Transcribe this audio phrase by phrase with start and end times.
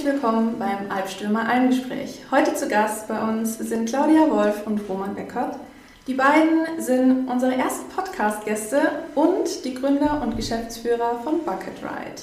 [0.00, 2.20] Herzlich willkommen beim Albstürmer Almgespräch.
[2.30, 5.56] Heute zu Gast bei uns sind Claudia Wolf und Roman Beckert.
[6.06, 8.80] Die beiden sind unsere ersten Podcast-Gäste
[9.14, 12.22] und die Gründer und Geschäftsführer von Bucket Ride.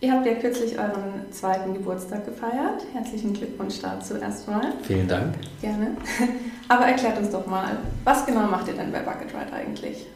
[0.00, 2.86] Ihr habt ja kürzlich euren zweiten Geburtstag gefeiert.
[2.94, 4.72] Herzlichen Glückwunsch dazu erstmal.
[4.84, 5.34] Vielen Dank.
[5.60, 5.98] Gerne.
[6.68, 10.06] Aber erklärt uns doch mal, was genau macht ihr denn bei Bucket Ride eigentlich?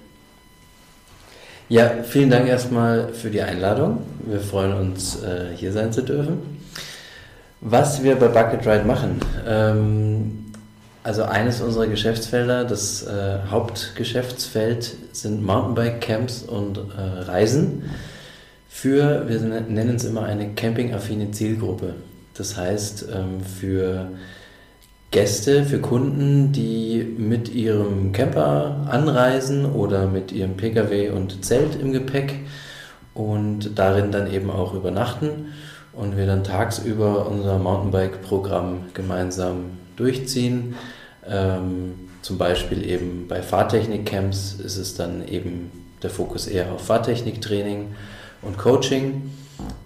[1.68, 3.98] Ja, vielen Dank erstmal für die Einladung.
[4.24, 6.61] Wir freuen uns, äh, hier sein zu dürfen.
[7.64, 9.20] Was wir bei Bucket Ride machen.
[9.46, 10.46] Ähm,
[11.04, 17.84] also eines unserer Geschäftsfelder, das äh, Hauptgeschäftsfeld sind Mountainbike-Camps und äh, Reisen
[18.68, 21.94] für, wir nennen es immer eine campingaffine Zielgruppe.
[22.34, 24.08] Das heißt, ähm, für
[25.12, 31.92] Gäste, für Kunden, die mit ihrem Camper anreisen oder mit ihrem Pkw und Zelt im
[31.92, 32.40] Gepäck
[33.14, 35.52] und darin dann eben auch übernachten
[35.92, 40.74] und wir dann tagsüber unser Mountainbike-Programm gemeinsam durchziehen.
[41.28, 45.70] Ähm, zum Beispiel eben bei Fahrtechnik-Camps ist es dann eben
[46.02, 47.94] der Fokus eher auf Fahrtechniktraining
[48.42, 49.30] und Coaching.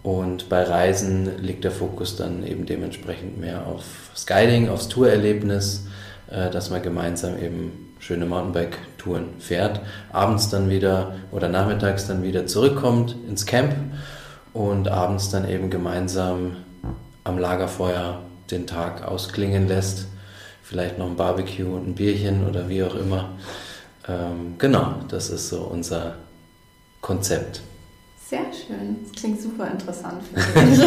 [0.03, 3.85] Und bei Reisen liegt der Fokus dann eben dementsprechend mehr auf
[4.15, 5.87] Skyding, aufs Tourerlebnis,
[6.31, 9.81] äh, dass man gemeinsam eben schöne Mountainbike-Touren fährt,
[10.13, 13.75] abends dann wieder oder nachmittags dann wieder zurückkommt ins Camp
[14.57, 16.57] und abends dann eben gemeinsam
[17.25, 20.07] am Lagerfeuer den Tag ausklingen lässt.
[20.63, 23.31] Vielleicht noch ein Barbecue und ein Bierchen oder wie auch immer.
[24.09, 26.15] Ähm, genau, das ist so unser
[27.03, 27.61] Konzept.
[28.29, 28.97] Sehr schön.
[29.03, 30.79] Das klingt super interessant für mich.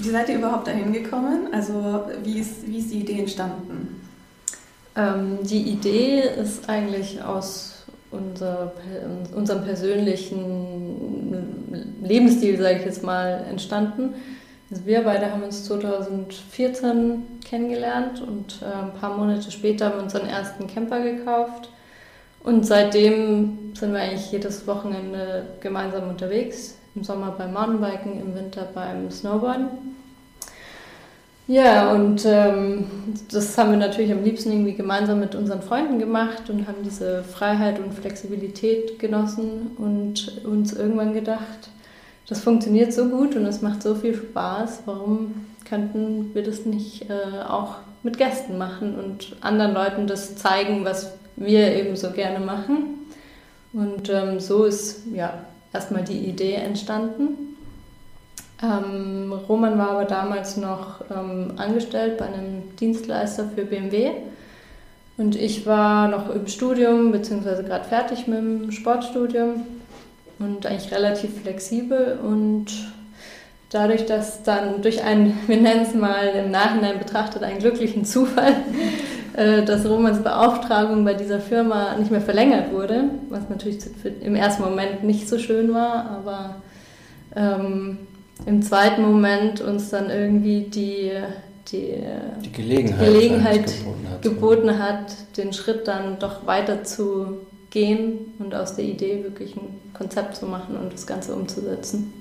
[0.00, 1.48] wie seid ihr überhaupt dahin gekommen?
[1.52, 4.00] Also wie ist, wie ist die Idee entstanden?
[4.96, 7.79] Ähm, die Idee ist eigentlich aus
[8.10, 8.72] unser,
[9.34, 11.30] unserem persönlichen
[12.02, 14.14] Lebensstil, sage ich jetzt mal, entstanden.
[14.70, 20.02] Also wir beide haben uns 2014 kennengelernt und äh, ein paar Monate später haben wir
[20.04, 21.70] unseren ersten Camper gekauft.
[22.42, 26.76] Und seitdem sind wir eigentlich jedes Wochenende gemeinsam unterwegs.
[26.94, 29.68] Im Sommer beim Mountainbiken, im Winter beim Snowboarden.
[31.50, 32.84] Ja, und ähm,
[33.32, 37.24] das haben wir natürlich am liebsten irgendwie gemeinsam mit unseren Freunden gemacht und haben diese
[37.24, 41.70] Freiheit und Flexibilität genossen und uns irgendwann gedacht,
[42.28, 47.10] das funktioniert so gut und es macht so viel Spaß, warum könnten wir das nicht
[47.10, 52.38] äh, auch mit Gästen machen und anderen Leuten das zeigen, was wir eben so gerne
[52.38, 53.08] machen.
[53.72, 55.34] Und ähm, so ist ja
[55.72, 57.49] erstmal die Idee entstanden.
[58.62, 64.10] Ähm, Roman war aber damals noch ähm, angestellt bei einem Dienstleister für BMW.
[65.16, 69.66] Und ich war noch im Studium, beziehungsweise gerade fertig mit dem Sportstudium
[70.38, 72.18] und eigentlich relativ flexibel.
[72.22, 72.66] Und
[73.70, 78.56] dadurch, dass dann durch einen, wir nennen es mal im Nachhinein betrachtet, einen glücklichen Zufall,
[79.36, 83.78] äh, dass Romans Beauftragung bei dieser Firma nicht mehr verlängert wurde, was natürlich
[84.20, 86.56] im ersten Moment nicht so schön war, aber
[87.36, 87.98] ähm,
[88.46, 91.12] im zweiten Moment uns dann irgendwie die,
[91.70, 91.94] die,
[92.44, 97.38] die Gelegenheit, die Gelegenheit geboten, hat, geboten hat, den Schritt dann doch weiter zu
[97.70, 102.12] gehen und aus der Idee wirklich ein Konzept zu machen und das Ganze umzusetzen.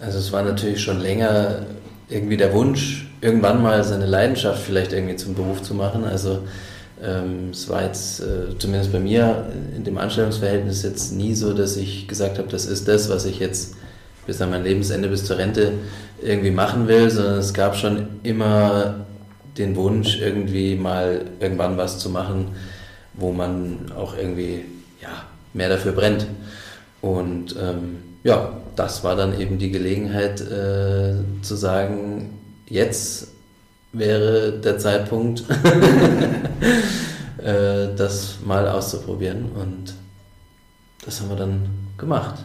[0.00, 1.66] Also es war natürlich schon länger
[2.08, 6.04] irgendwie der Wunsch, irgendwann mal seine Leidenschaft vielleicht irgendwie zum Beruf zu machen.
[6.04, 6.40] Also
[7.02, 11.76] ähm, es war jetzt äh, zumindest bei mir in dem Anstellungsverhältnis jetzt nie so, dass
[11.76, 13.74] ich gesagt habe, das ist das, was ich jetzt
[14.28, 15.72] bis an mein Lebensende, bis zur Rente
[16.22, 19.06] irgendwie machen will, sondern es gab schon immer
[19.56, 22.48] den Wunsch, irgendwie mal irgendwann was zu machen,
[23.14, 24.66] wo man auch irgendwie
[25.00, 25.08] ja,
[25.54, 26.26] mehr dafür brennt.
[27.00, 32.38] Und ähm, ja, das war dann eben die Gelegenheit äh, zu sagen,
[32.68, 33.28] jetzt
[33.94, 35.44] wäre der Zeitpunkt,
[37.38, 39.46] äh, das mal auszuprobieren.
[39.52, 39.94] Und
[41.06, 42.44] das haben wir dann gemacht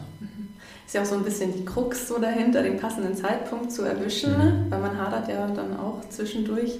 [0.93, 4.31] ist ja auch so ein bisschen die Krux so dahinter, den passenden Zeitpunkt zu erwischen,
[4.31, 4.65] mhm.
[4.69, 6.77] weil man hadert ja dann auch zwischendurch.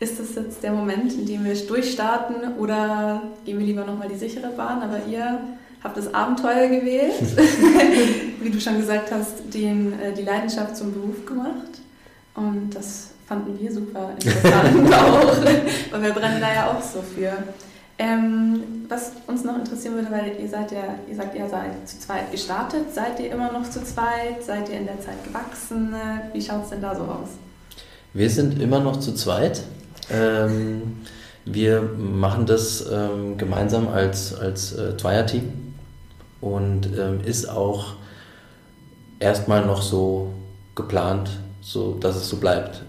[0.00, 4.16] Ist das jetzt der Moment, in dem wir durchstarten oder gehen wir lieber nochmal die
[4.16, 4.82] sichere Bahn?
[4.82, 5.40] Aber ihr
[5.82, 7.12] habt das Abenteuer gewählt,
[8.40, 11.82] wie du schon gesagt hast, den, äh, die Leidenschaft zum Beruf gemacht.
[12.34, 15.36] Und das fanden wir super interessant auch,
[15.90, 17.34] weil wir brennen da ja auch so für.
[17.96, 21.98] Ähm, was uns noch interessieren würde, weil ihr seid ja, ihr sagt, ihr seid zu
[22.00, 22.92] zweit gestartet.
[22.92, 24.42] Seid ihr immer noch zu zweit?
[24.44, 25.94] Seid ihr in der Zeit gewachsen?
[26.32, 27.28] Wie schaut es denn da so aus?
[28.12, 29.62] Wir sind immer noch zu zweit.
[30.10, 31.04] Ähm,
[31.44, 35.52] wir machen das ähm, gemeinsam als, als äh, Zweierteam
[36.40, 37.94] und ähm, ist auch
[39.18, 40.32] erstmal noch so
[40.74, 41.30] geplant,
[41.60, 42.82] so dass es so bleibt.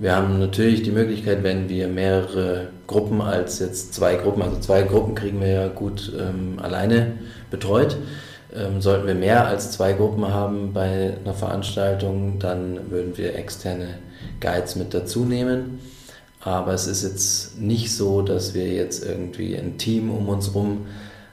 [0.00, 4.80] Wir haben natürlich die Möglichkeit, wenn wir mehrere Gruppen als jetzt zwei Gruppen, also zwei
[4.80, 7.18] Gruppen kriegen wir ja gut ähm, alleine
[7.50, 7.98] betreut.
[8.56, 13.98] Ähm, sollten wir mehr als zwei Gruppen haben bei einer Veranstaltung, dann würden wir externe
[14.40, 15.80] Guides mit dazu nehmen.
[16.40, 20.86] Aber es ist jetzt nicht so, dass wir jetzt irgendwie ein Team um uns herum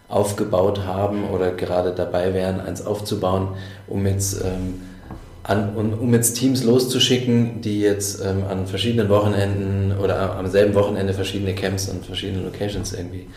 [0.10, 3.48] aufgebaut haben oder gerade dabei wären, eins aufzubauen,
[3.88, 4.82] um jetzt, ähm,
[5.48, 10.76] an, um, um, jetzt Teams loszuschicken, die jetzt ähm, an verschiedenen Wochenenden oder am selben
[10.76, 13.28] Wochenende verschiedene Camps an verschiedenen Locations irgendwie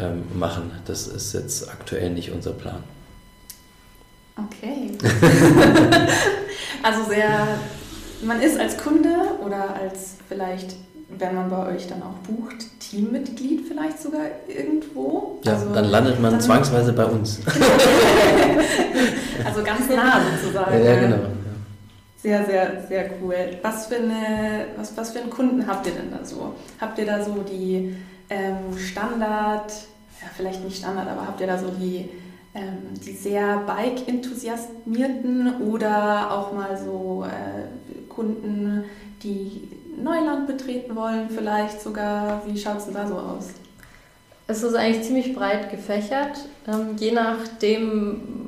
[0.00, 0.70] ähm, machen.
[0.86, 2.84] Das ist jetzt aktuell nicht unser Plan.
[4.36, 4.92] Okay.
[6.84, 7.58] also sehr,
[8.22, 9.08] man ist als Kunde
[9.44, 10.76] oder als vielleicht,
[11.18, 15.40] wenn man bei euch dann auch bucht, Teammitglied vielleicht sogar irgendwo.
[15.42, 17.40] Ja, also, dann landet man dann, zwangsweise bei uns.
[19.44, 20.84] also ganz nah sozusagen.
[20.84, 21.18] Ja, genau.
[22.20, 23.36] Sehr, sehr, sehr cool.
[23.62, 26.54] Was für, eine, was, was für einen Kunden habt ihr denn da so?
[26.80, 27.96] Habt ihr da so die
[28.28, 29.72] ähm, Standard,
[30.20, 32.08] ja vielleicht nicht Standard, aber habt ihr da so die
[32.54, 38.84] ähm, die sehr Bike-enthusiasmierten oder auch mal so äh, Kunden,
[39.22, 39.68] die
[40.02, 42.42] Neuland betreten wollen, vielleicht sogar.
[42.46, 43.50] Wie schaut es denn da so aus?
[44.46, 48.47] Es ist eigentlich ziemlich breit gefächert, ähm, je nachdem,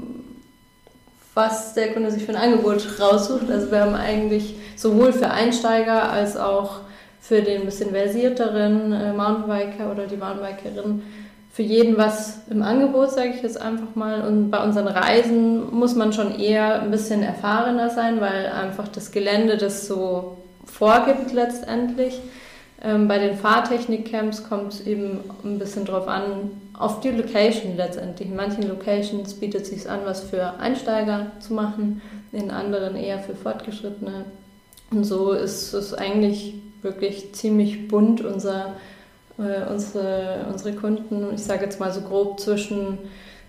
[1.41, 3.51] was der Kunde sich für ein Angebot raussucht.
[3.51, 6.81] Also wir haben eigentlich sowohl für Einsteiger als auch
[7.21, 11.03] für den bisschen versierteren äh, Mountainbiker oder die Mountainbikerin
[11.53, 14.21] für jeden was im Angebot, sage ich jetzt einfach mal.
[14.23, 19.11] Und bei unseren Reisen muss man schon eher ein bisschen erfahrener sein, weil einfach das
[19.11, 22.21] Gelände das so vorgibt letztendlich.
[22.83, 26.51] Ähm, bei den Fahrtechnik-Camps kommt es eben ein bisschen drauf an,
[26.81, 28.29] auf die Location letztendlich.
[28.29, 32.01] In manchen Locations bietet es sich an, was für Einsteiger zu machen,
[32.33, 34.25] in anderen eher für Fortgeschrittene.
[34.91, 38.75] Und so ist es eigentlich wirklich ziemlich bunt, unser
[39.41, 42.99] äh, unsere, unsere Kunden, ich sage jetzt mal so grob zwischen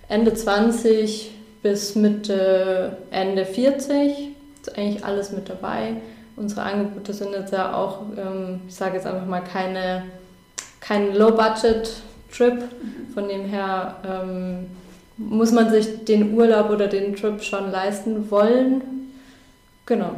[0.07, 1.31] Ende 20
[1.61, 4.29] bis Mitte, Ende 40,
[4.61, 5.95] ist eigentlich alles mit dabei.
[6.37, 10.03] Unsere Angebote sind jetzt ja auch, ähm, ich sage jetzt einfach mal, keine,
[10.79, 11.13] kein
[12.31, 12.63] Low-Budget-Trip.
[13.13, 14.67] Von dem her ähm,
[15.17, 18.81] muss man sich den Urlaub oder den Trip schon leisten wollen.
[19.85, 20.11] Genau.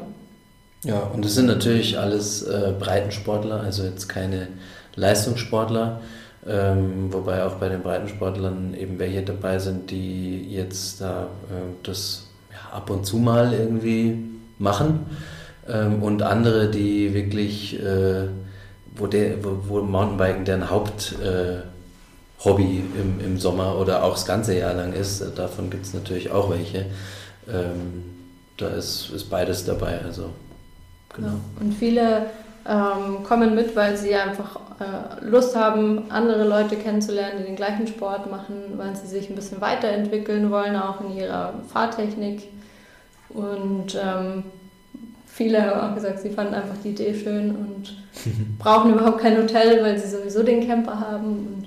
[0.83, 4.49] Ja, und es sind natürlich alles äh, Breitensportler, also jetzt keine
[4.95, 6.01] Leistungssportler,
[6.45, 12.27] ähm, wobei auch bei den Breitensportlern eben welche dabei sind, die jetzt da äh, das
[12.51, 14.17] ja, ab und zu mal irgendwie
[14.59, 15.05] machen
[15.69, 18.27] ähm, und andere, die wirklich, äh,
[18.93, 21.72] wo, der, wo, wo Mountainbiken deren Haupthobby äh,
[22.45, 26.49] im, im Sommer oder auch das ganze Jahr lang ist, davon gibt es natürlich auch
[26.49, 26.85] welche.
[27.47, 28.03] Ähm,
[28.57, 29.99] da ist, ist beides dabei.
[30.03, 30.29] Also,
[31.13, 31.27] genau.
[31.27, 32.27] Ja, und viele
[32.67, 37.87] ähm, kommen mit, weil sie einfach äh, Lust haben, andere Leute kennenzulernen, die den gleichen
[37.87, 42.43] Sport machen, weil sie sich ein bisschen weiterentwickeln wollen, auch in ihrer Fahrtechnik.
[43.29, 44.43] Und ähm,
[45.25, 47.97] viele haben auch gesagt, sie fanden einfach die Idee schön und
[48.59, 51.62] brauchen überhaupt kein Hotel, weil sie sowieso den Camper haben.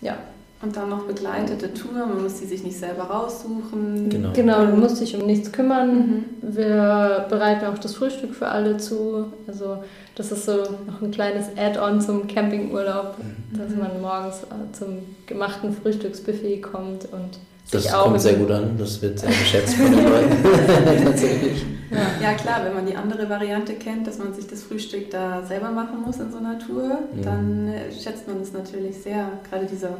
[0.00, 0.18] Und ja,
[0.62, 4.10] und dann noch begleitete Tour, man muss die sich nicht selber raussuchen.
[4.10, 5.96] Genau, genau du musst dich um nichts kümmern.
[5.96, 6.24] Mhm.
[6.42, 9.32] Wir bereiten auch das Frühstück für alle zu.
[9.46, 9.82] Also
[10.16, 13.58] das ist so noch ein kleines Add-on zum Campingurlaub, mhm.
[13.58, 17.38] dass man morgens äh, zum gemachten Frühstücksbuffet kommt und
[17.70, 20.36] das sich auch kommt sehr gut an, das wird sehr geschätzt von den Leuten.
[21.04, 21.64] Tatsächlich.
[21.90, 22.28] Ja.
[22.30, 22.34] ja.
[22.34, 26.02] klar, wenn man die andere Variante kennt, dass man sich das Frühstück da selber machen
[26.04, 27.22] muss in so einer Tour, mhm.
[27.22, 29.28] dann äh, schätzt man es natürlich sehr.
[29.48, 29.96] Gerade dieser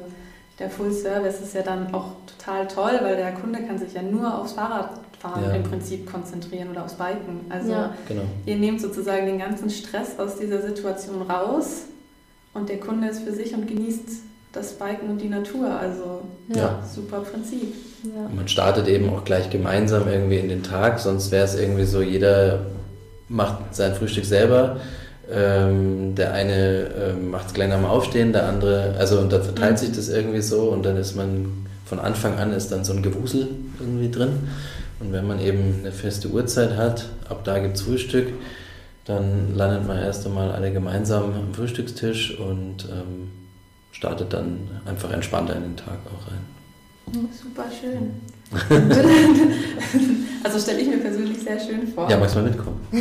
[0.60, 4.02] der Full Service ist ja dann auch total toll, weil der Kunde kann sich ja
[4.02, 5.52] nur aufs Fahrradfahren ja.
[5.52, 7.46] im Prinzip konzentrieren oder aufs Biken.
[7.48, 7.94] Also ja.
[8.06, 8.22] genau.
[8.44, 11.84] ihr nehmt sozusagen den ganzen Stress aus dieser Situation raus
[12.52, 14.08] und der Kunde ist für sich und genießt
[14.52, 15.70] das Biken und die Natur.
[15.70, 16.22] Also
[16.54, 16.82] ja.
[16.92, 17.74] super Prinzip.
[18.04, 18.28] Ja.
[18.34, 22.00] Man startet eben auch gleich gemeinsam irgendwie in den Tag, sonst wäre es irgendwie so,
[22.00, 22.60] jeder
[23.28, 24.78] macht sein Frühstück selber
[25.32, 29.72] ähm, der eine ähm, macht es gleich am Aufstehen, der andere, also und dann verteilt
[29.72, 29.76] mhm.
[29.76, 33.02] sich das irgendwie so und dann ist man von Anfang an ist dann so ein
[33.02, 34.48] Gewusel irgendwie drin.
[35.00, 38.28] Und wenn man eben eine feste Uhrzeit hat, ab da gibt es Frühstück,
[39.06, 43.30] dann landet man erst einmal alle gemeinsam am Frühstückstisch und ähm,
[43.92, 46.40] startet dann einfach entspannter in den Tag auch rein.
[47.32, 48.20] Super schön.
[50.42, 52.10] also stelle ich mir persönlich sehr schön vor.
[52.10, 52.80] Ja, magst du mal mitkommen?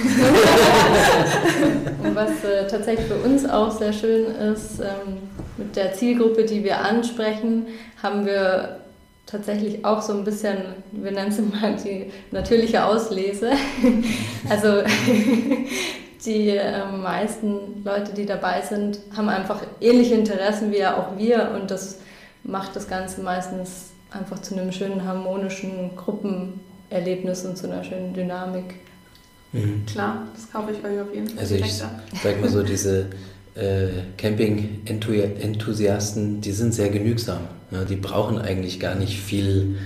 [2.03, 5.17] Und was äh, tatsächlich für uns auch sehr schön ist, ähm,
[5.57, 7.65] mit der Zielgruppe, die wir ansprechen,
[8.01, 8.79] haben wir
[9.25, 10.57] tatsächlich auch so ein bisschen,
[10.91, 13.51] wir nennen es mal die natürliche Auslese.
[14.49, 14.81] also
[16.25, 21.51] die äh, meisten Leute, die dabei sind, haben einfach ähnliche Interessen wie ja auch wir
[21.59, 21.99] und das
[22.43, 28.75] macht das Ganze meistens einfach zu einem schönen harmonischen Gruppenerlebnis und zu einer schönen Dynamik.
[29.51, 29.85] Mhm.
[29.85, 31.37] Klar, das kaufe ich euch auf jeden Fall.
[31.39, 31.91] Also ich sag
[32.41, 33.11] mal so, diese
[33.55, 37.47] äh, Camping-Enthusiasten, die sind sehr genügsam.
[37.71, 39.77] Ja, die brauchen eigentlich gar nicht viel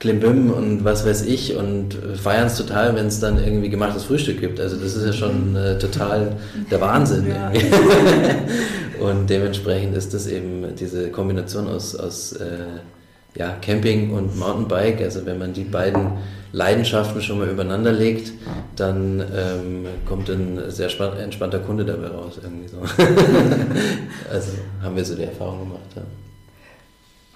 [0.00, 4.40] Klimbim und was weiß ich und feiern es total, wenn es dann irgendwie gemachtes Frühstück
[4.40, 4.58] gibt.
[4.58, 6.36] Also das ist ja schon äh, total
[6.70, 7.26] der Wahnsinn.
[7.28, 7.52] Ja.
[9.06, 12.80] und dementsprechend ist das eben diese Kombination aus, aus äh,
[13.36, 15.02] ja, Camping und Mountainbike.
[15.02, 16.12] Also wenn man die beiden
[16.52, 18.32] Leidenschaften schon mal übereinander legt,
[18.76, 20.88] dann ähm, kommt ein sehr
[21.22, 22.40] entspannter Kunde dabei raus.
[22.42, 22.78] Irgendwie so.
[24.32, 24.52] also
[24.82, 25.82] haben wir so die Erfahrung gemacht.
[25.94, 26.02] Ja.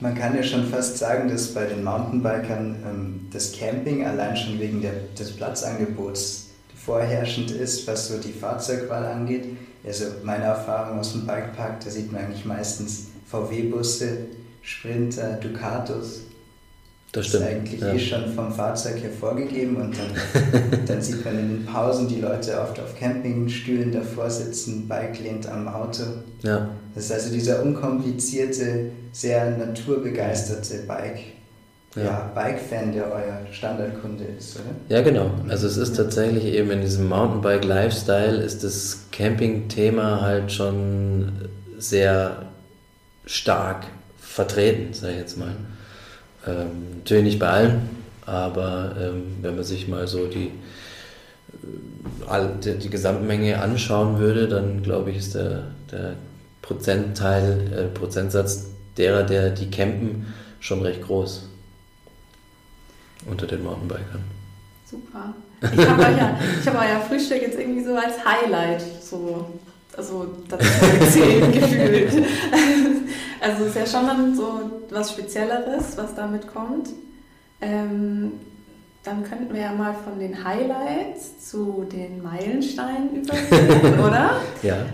[0.00, 4.58] Man kann ja schon fast sagen, dass bei den Mountainbikern ähm, das Camping allein schon
[4.58, 9.56] wegen der, des Platzangebots vorherrschend ist, was so die Fahrzeugwahl angeht.
[9.86, 14.26] Also meine Erfahrung aus dem Bikepark, da sieht man eigentlich meistens VW-Busse,
[14.62, 16.22] Sprinter, Ducatos.
[17.14, 17.44] Das, stimmt.
[17.44, 17.92] ist eigentlich ja.
[17.92, 22.20] eh schon vom Fahrzeug her vorgegeben und dann, dann sieht man in den Pausen die
[22.20, 26.02] Leute oft auf Campingstühlen davor sitzen, Bike lehnt am Auto.
[26.42, 26.70] Ja.
[26.92, 31.20] Das ist also dieser unkomplizierte, sehr naturbegeisterte Bike.
[31.94, 32.02] Ja.
[32.02, 34.74] ja Bike-Fan, der euer Standardkunde ist, oder?
[34.88, 35.30] Ja, genau.
[35.48, 41.30] Also es ist tatsächlich eben in diesem Mountainbike-Lifestyle ist das Camping-Thema halt schon
[41.78, 42.42] sehr
[43.24, 43.86] stark
[44.18, 45.54] vertreten, sage ich jetzt mal.
[46.46, 47.88] Ähm, natürlich nicht bei allen,
[48.26, 50.50] aber ähm, wenn man sich mal so die,
[52.28, 56.14] äh, die, die Gesamtmenge anschauen würde, dann glaube ich, ist der, der
[56.62, 61.48] Prozentteil, äh, Prozentsatz derer, der die campen, schon recht groß
[63.26, 64.24] unter den Mountainbikern.
[64.90, 65.34] Super.
[65.60, 69.46] Ich habe euer, hab euer Frühstück jetzt irgendwie so als Highlight so
[69.96, 70.66] also dazu
[70.98, 72.26] gezählt gefühlt.
[73.40, 76.90] Also ist ja schon dann so was Spezielleres, was damit kommt.
[77.60, 78.32] Ähm,
[79.02, 84.40] dann könnten wir ja mal von den Highlights zu den Meilensteinen übergehen, oder?
[84.62, 84.86] Ja.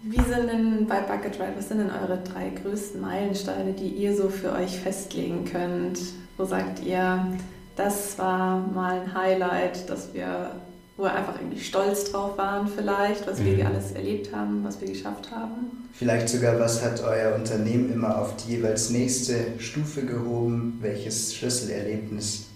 [0.00, 4.16] Wie sind denn bei Bucket Ride, was sind denn eure drei größten Meilensteine, die ihr
[4.16, 5.98] so für euch festlegen könnt?
[6.36, 7.26] Wo sagt ihr,
[7.74, 10.52] das war mal ein Highlight, das wir
[10.98, 13.66] wo wir einfach irgendwie stolz drauf waren vielleicht, was wir mhm.
[13.66, 15.88] alles erlebt haben, was wir geschafft haben.
[15.92, 20.78] Vielleicht sogar, was hat euer Unternehmen immer auf die jeweils nächste Stufe gehoben?
[20.80, 22.46] Welches Schlüsselerlebnis?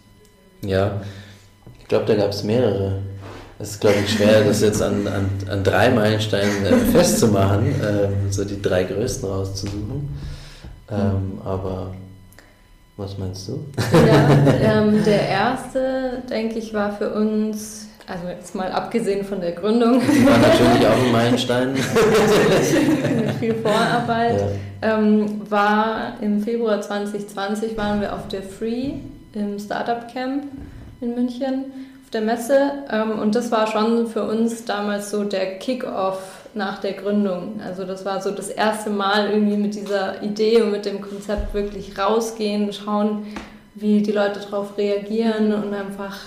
[0.61, 1.00] Ja,
[1.80, 3.02] ich glaube, da gab es mehrere.
[3.61, 8.32] Es ist, glaube ich, schwer, das jetzt an, an, an drei Meilensteinen äh, festzumachen, ähm,
[8.32, 10.08] so die drei größten rauszusuchen.
[10.90, 11.94] Ähm, aber
[12.96, 13.64] was meinst du?
[13.92, 19.52] Ja, ähm, der erste, denke ich, war für uns also jetzt mal abgesehen von der
[19.52, 20.00] Gründung.
[20.00, 21.73] Die war natürlich auch ein Meilenstein.
[23.16, 24.40] Mit viel Vorarbeit.
[24.83, 24.99] Ja.
[24.99, 28.95] Ähm, war im Februar 2020 waren wir auf der Free
[29.33, 30.45] im Startup Camp
[31.00, 31.64] in München
[32.04, 36.21] auf der Messe ähm, und das war schon für uns damals so der Kick-off
[36.52, 37.61] nach der Gründung.
[37.64, 41.54] Also das war so das erste Mal irgendwie mit dieser Idee und mit dem Konzept
[41.54, 43.26] wirklich rausgehen, schauen,
[43.75, 46.19] wie die Leute darauf reagieren und einfach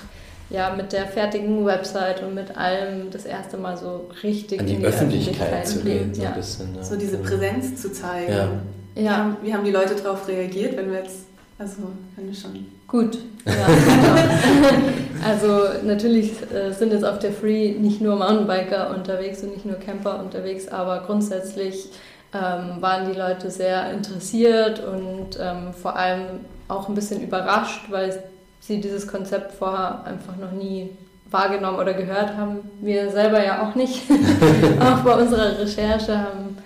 [0.50, 4.74] ja, mit der fertigen Website und mit allem das erste Mal so richtig An die,
[4.74, 6.14] in die Öffentlichkeit, Öffentlichkeit zu gehen.
[6.14, 6.30] So, ja.
[6.30, 6.84] ein bisschen, ja.
[6.84, 8.32] so diese Präsenz zu zeigen.
[8.32, 8.50] Ja.
[8.94, 11.26] Wie, haben, wie haben die Leute darauf reagiert, wenn wir jetzt,
[11.58, 11.84] also
[12.14, 12.66] finde ich schon.
[12.88, 13.54] Gut, ja.
[15.26, 15.48] Also
[15.84, 20.20] natürlich äh, sind jetzt auf der Free nicht nur Mountainbiker unterwegs und nicht nur Camper
[20.20, 21.90] unterwegs, aber grundsätzlich
[22.32, 26.22] ähm, waren die Leute sehr interessiert und ähm, vor allem
[26.68, 28.24] auch ein bisschen überrascht, weil
[28.66, 30.90] sie dieses Konzept vorher einfach noch nie
[31.30, 32.60] wahrgenommen oder gehört haben.
[32.82, 34.04] Wir selber ja auch nicht.
[34.80, 36.58] auch bei unserer Recherche haben,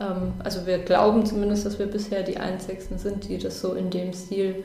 [0.00, 3.90] ähm, also wir glauben zumindest, dass wir bisher die einzigsten sind, die das so in
[3.90, 4.64] dem Stil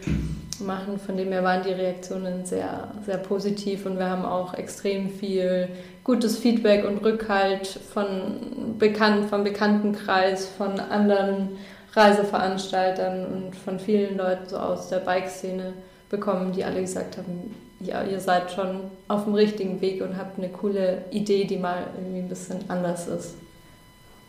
[0.59, 0.99] machen.
[0.99, 5.69] Von dem her waren die Reaktionen sehr, sehr positiv und wir haben auch extrem viel
[6.03, 11.57] gutes Feedback und Rückhalt von bekannt, vom Bekanntenkreis, von anderen
[11.93, 15.73] Reiseveranstaltern und von vielen Leuten so aus der Bike-Szene
[16.09, 20.37] bekommen, die alle gesagt haben, ja, ihr seid schon auf dem richtigen Weg und habt
[20.37, 23.35] eine coole Idee, die mal irgendwie ein bisschen anders ist.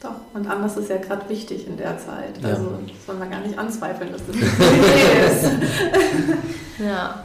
[0.03, 2.39] Doch, und anders ist ja gerade wichtig in der Zeit.
[2.43, 2.51] Ja.
[2.51, 5.51] Also das soll man gar nicht anzweifeln, dass das eine Idee ist.
[6.87, 7.25] ja,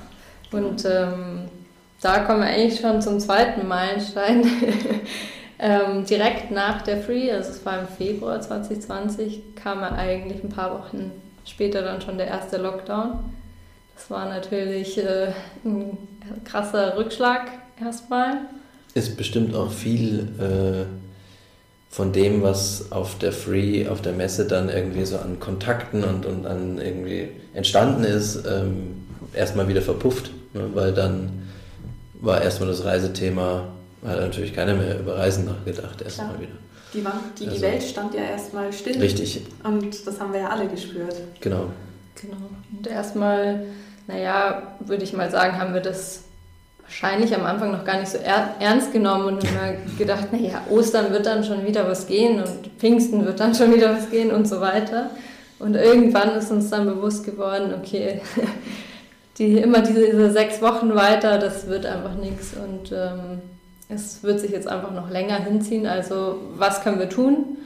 [0.51, 1.49] und ähm,
[2.01, 4.45] da kommen wir eigentlich schon zum zweiten Meilenstein.
[5.59, 10.49] ähm, direkt nach der Free, also es war im Februar 2020, kam er eigentlich ein
[10.49, 11.11] paar Wochen
[11.45, 13.19] später dann schon der erste Lockdown.
[13.95, 15.31] Das war natürlich äh,
[15.63, 15.97] ein
[16.43, 18.41] krasser Rückschlag erstmal.
[18.93, 20.85] Ist bestimmt auch viel äh,
[21.93, 26.25] von dem, was auf der Free, auf der Messe dann irgendwie so an Kontakten und,
[26.25, 30.69] und an irgendwie entstanden ist, ähm, erstmal wieder verpufft, ne?
[30.73, 31.43] weil dann
[32.15, 33.67] war erstmal das Reisethema,
[34.03, 36.53] hat natürlich keiner mehr über Reisen nachgedacht, erstmal wieder.
[36.93, 38.99] Die, Wand, die, also, die Welt stand ja erstmal still.
[38.99, 39.41] Richtig.
[39.63, 41.15] Und das haben wir ja alle gespürt.
[41.41, 41.69] Genau.
[42.21, 42.37] Genau.
[42.75, 43.65] Und erstmal,
[44.07, 46.23] naja, würde ich mal sagen, haben wir das
[46.81, 51.11] wahrscheinlich am Anfang noch gar nicht so er ernst genommen und immer gedacht, naja, Ostern
[51.11, 54.47] wird dann schon wieder was gehen und Pfingsten wird dann schon wieder was gehen und
[54.47, 55.09] so weiter.
[55.59, 58.21] Und irgendwann ist uns dann bewusst geworden, okay,
[59.37, 63.41] die, immer diese, diese sechs Wochen weiter, das wird einfach nichts und ähm,
[63.89, 65.87] es wird sich jetzt einfach noch länger hinziehen.
[65.87, 67.57] Also was können wir tun?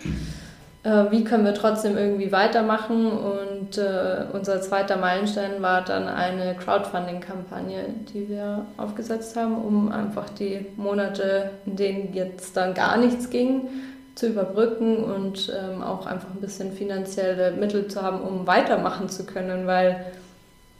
[0.88, 3.12] Äh, wie können wir trotzdem irgendwie weitermachen?
[3.12, 10.30] Und äh, unser zweiter Meilenstein war dann eine Crowdfunding-Kampagne, die wir aufgesetzt haben, um einfach
[10.30, 13.68] die Monate, in denen jetzt dann gar nichts ging,
[14.16, 19.26] zu überbrücken und ähm, auch einfach ein bisschen finanzielle Mittel zu haben, um weitermachen zu
[19.26, 20.06] können, weil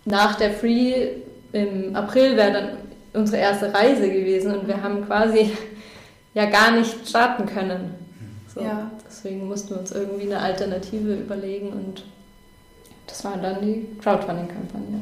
[0.06, 1.10] nach der Free
[1.52, 2.70] im April wäre dann
[3.14, 5.52] unsere erste Reise gewesen und wir haben quasi
[6.34, 7.94] ja gar nicht starten können.
[8.48, 8.90] So, ja.
[9.18, 12.04] Deswegen mussten wir uns irgendwie eine Alternative überlegen und
[13.08, 15.00] das war dann die Crowdfunding-Kampagne.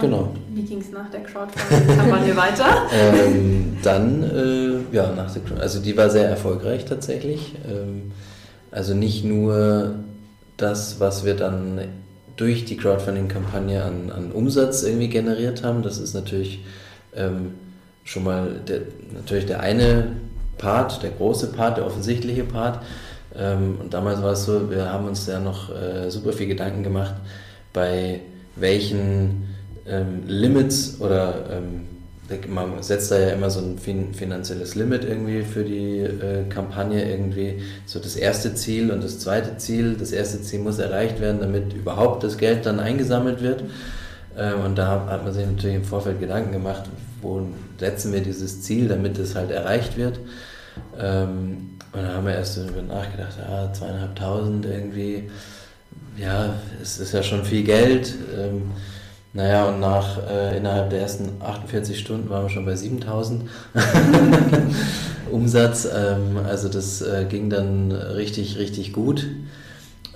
[0.00, 0.32] Genau.
[0.50, 2.86] Wie ging es nach der Crowdfunding-Kampagne weiter?
[2.92, 7.54] Ähm, dann, äh, ja, nach der also die war sehr erfolgreich tatsächlich.
[7.68, 8.12] Ähm,
[8.70, 9.96] also nicht nur
[10.56, 11.80] das, was wir dann
[12.36, 15.82] durch die Crowdfunding-Kampagne an, an Umsatz irgendwie generiert haben.
[15.82, 16.64] Das ist natürlich
[17.16, 17.54] ähm,
[18.04, 20.06] schon mal der, natürlich der eine
[20.64, 22.80] Part, der große Part, der offensichtliche Part.
[23.36, 26.82] Ähm, und damals war es so, wir haben uns ja noch äh, super viel Gedanken
[26.82, 27.14] gemacht,
[27.74, 28.20] bei
[28.56, 29.48] welchen
[29.86, 31.86] ähm, Limits oder ähm,
[32.48, 33.78] man setzt da ja immer so ein
[34.14, 39.58] finanzielles Limit irgendwie für die äh, Kampagne irgendwie so das erste Ziel und das zweite
[39.58, 39.96] Ziel.
[39.98, 43.64] Das erste Ziel muss erreicht werden, damit überhaupt das Geld dann eingesammelt wird.
[44.38, 46.84] Ähm, und da hat man sich natürlich im Vorfeld Gedanken gemacht,
[47.20, 47.46] wo
[47.78, 50.18] setzen wir dieses Ziel, damit es halt erreicht wird.
[50.98, 55.30] Ähm, und da haben wir erst darüber nachgedacht, ja, zweieinhalbtausend irgendwie,
[56.16, 58.14] ja, es ist ja schon viel Geld.
[58.36, 58.72] Ähm,
[59.32, 63.50] naja, und nach äh, innerhalb der ersten 48 Stunden waren wir schon bei 7000
[65.32, 65.88] Umsatz.
[65.92, 69.26] Ähm, also das äh, ging dann richtig, richtig gut.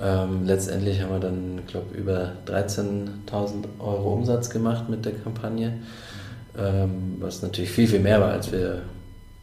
[0.00, 5.74] Ähm, letztendlich haben wir dann, glaube über 13.000 Euro Umsatz gemacht mit der Kampagne,
[6.56, 8.82] ähm, was natürlich viel, viel mehr war, als wir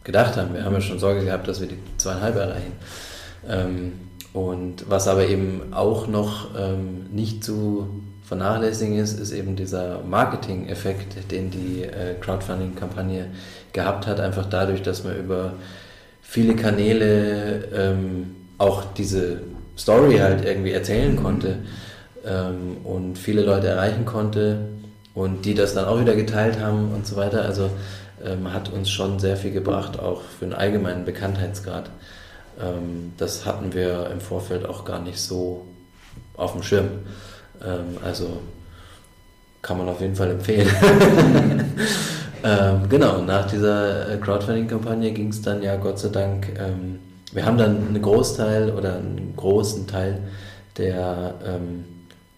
[0.05, 0.53] gedacht haben.
[0.53, 2.73] Wir haben ja schon Sorge gehabt, dass wir die zweieinhalb erreichen.
[3.49, 3.93] Ähm,
[4.31, 7.89] und was aber eben auch noch ähm, nicht zu
[8.23, 13.27] vernachlässigen ist, ist eben dieser Marketing-Effekt, den die äh, Crowdfunding-Kampagne
[13.73, 15.53] gehabt hat, einfach dadurch, dass man über
[16.21, 19.41] viele Kanäle ähm, auch diese
[19.77, 21.57] Story halt irgendwie erzählen konnte
[22.25, 24.69] ähm, und viele Leute erreichen konnte
[25.15, 27.43] und die das dann auch wieder geteilt haben und so weiter.
[27.43, 27.71] Also
[28.23, 31.89] ähm, hat uns schon sehr viel gebracht, auch für einen allgemeinen Bekanntheitsgrad.
[32.61, 35.65] Ähm, das hatten wir im Vorfeld auch gar nicht so
[36.35, 36.87] auf dem Schirm.
[37.63, 38.41] Ähm, also
[39.61, 40.69] kann man auf jeden Fall empfehlen.
[42.43, 46.99] ähm, genau, nach dieser äh, Crowdfunding-Kampagne ging es dann ja Gott sei Dank, ähm,
[47.31, 50.19] wir haben dann einen Großteil oder einen großen Teil
[50.77, 51.83] der, ähm,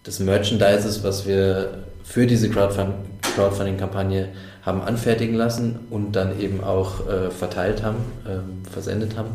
[0.04, 4.28] des Merchandises, was wir für diese Crowdfunding-Kampagne
[4.62, 9.30] haben anfertigen lassen und dann eben auch äh, verteilt haben, äh, versendet haben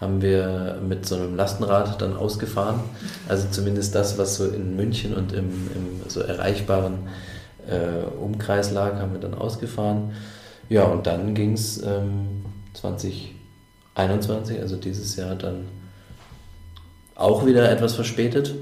[0.00, 2.80] haben wir mit so einem Lastenrad dann ausgefahren.
[3.28, 7.08] Also zumindest das, was so in München und im, im so erreichbaren
[7.68, 10.12] äh, Umkreis lag, haben wir dann ausgefahren.
[10.70, 15.66] Ja, und dann ging es ähm, 2021, also dieses Jahr dann
[17.14, 18.54] auch wieder etwas verspätet.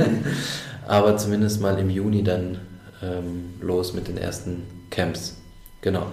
[0.88, 2.58] Aber zumindest mal im Juni dann
[3.02, 5.36] ähm, los mit den ersten Camps.
[5.80, 6.06] Genau.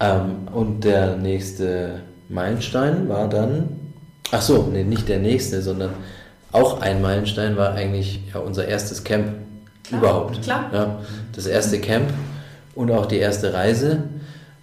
[0.00, 3.68] Ähm, und der nächste Meilenstein war dann
[4.30, 5.90] Ach so, nee, nicht der nächste, sondern
[6.50, 9.28] auch ein Meilenstein war eigentlich ja, unser erstes Camp
[9.84, 10.42] klar, überhaupt.
[10.42, 10.70] Klar.
[10.72, 11.00] Ja,
[11.32, 12.10] das erste Camp
[12.74, 14.02] und auch die erste Reise.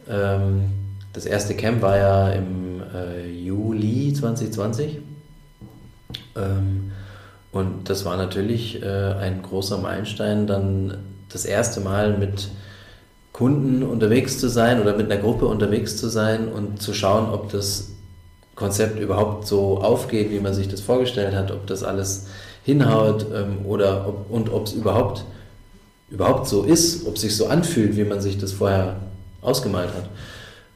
[0.10, 0.72] Ähm,
[1.14, 5.00] das erste Camp war ja im äh, Juli 2020.
[6.36, 6.92] Ähm,
[7.54, 10.98] und das war natürlich äh, ein großer Meilenstein, dann
[11.34, 12.50] das erste Mal mit
[13.34, 17.52] Kunden unterwegs zu sein oder mit einer Gruppe unterwegs zu sein und zu schauen, ob
[17.52, 17.90] das
[18.56, 22.28] Konzept überhaupt so aufgeht, wie man sich das vorgestellt hat, ob das alles
[22.64, 25.24] hinhaut ähm, oder ob, und ob es überhaupt,
[26.10, 28.98] überhaupt so ist, ob sich so anfühlt, wie man sich das vorher
[29.42, 30.10] ausgemalt hat.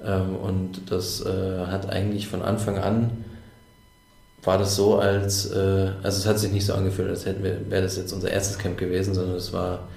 [0.03, 3.11] Ähm, und das äh, hat eigentlich von Anfang an
[4.45, 7.69] war das so, als, äh, also es hat sich nicht so angefühlt, als hätten wir,
[7.69, 9.87] wäre das jetzt unser erstes Camp gewesen, sondern es war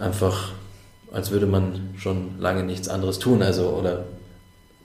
[0.00, 0.52] einfach,
[1.12, 4.04] als würde man schon lange nichts anderes tun, also oder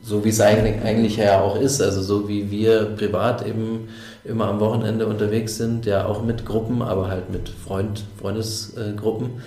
[0.03, 3.89] so wie es eigentlich, eigentlich ja auch ist, also so wie wir privat eben
[4.23, 9.41] immer am Wochenende unterwegs sind, ja auch mit Gruppen, aber halt mit Freund, Freundesgruppen,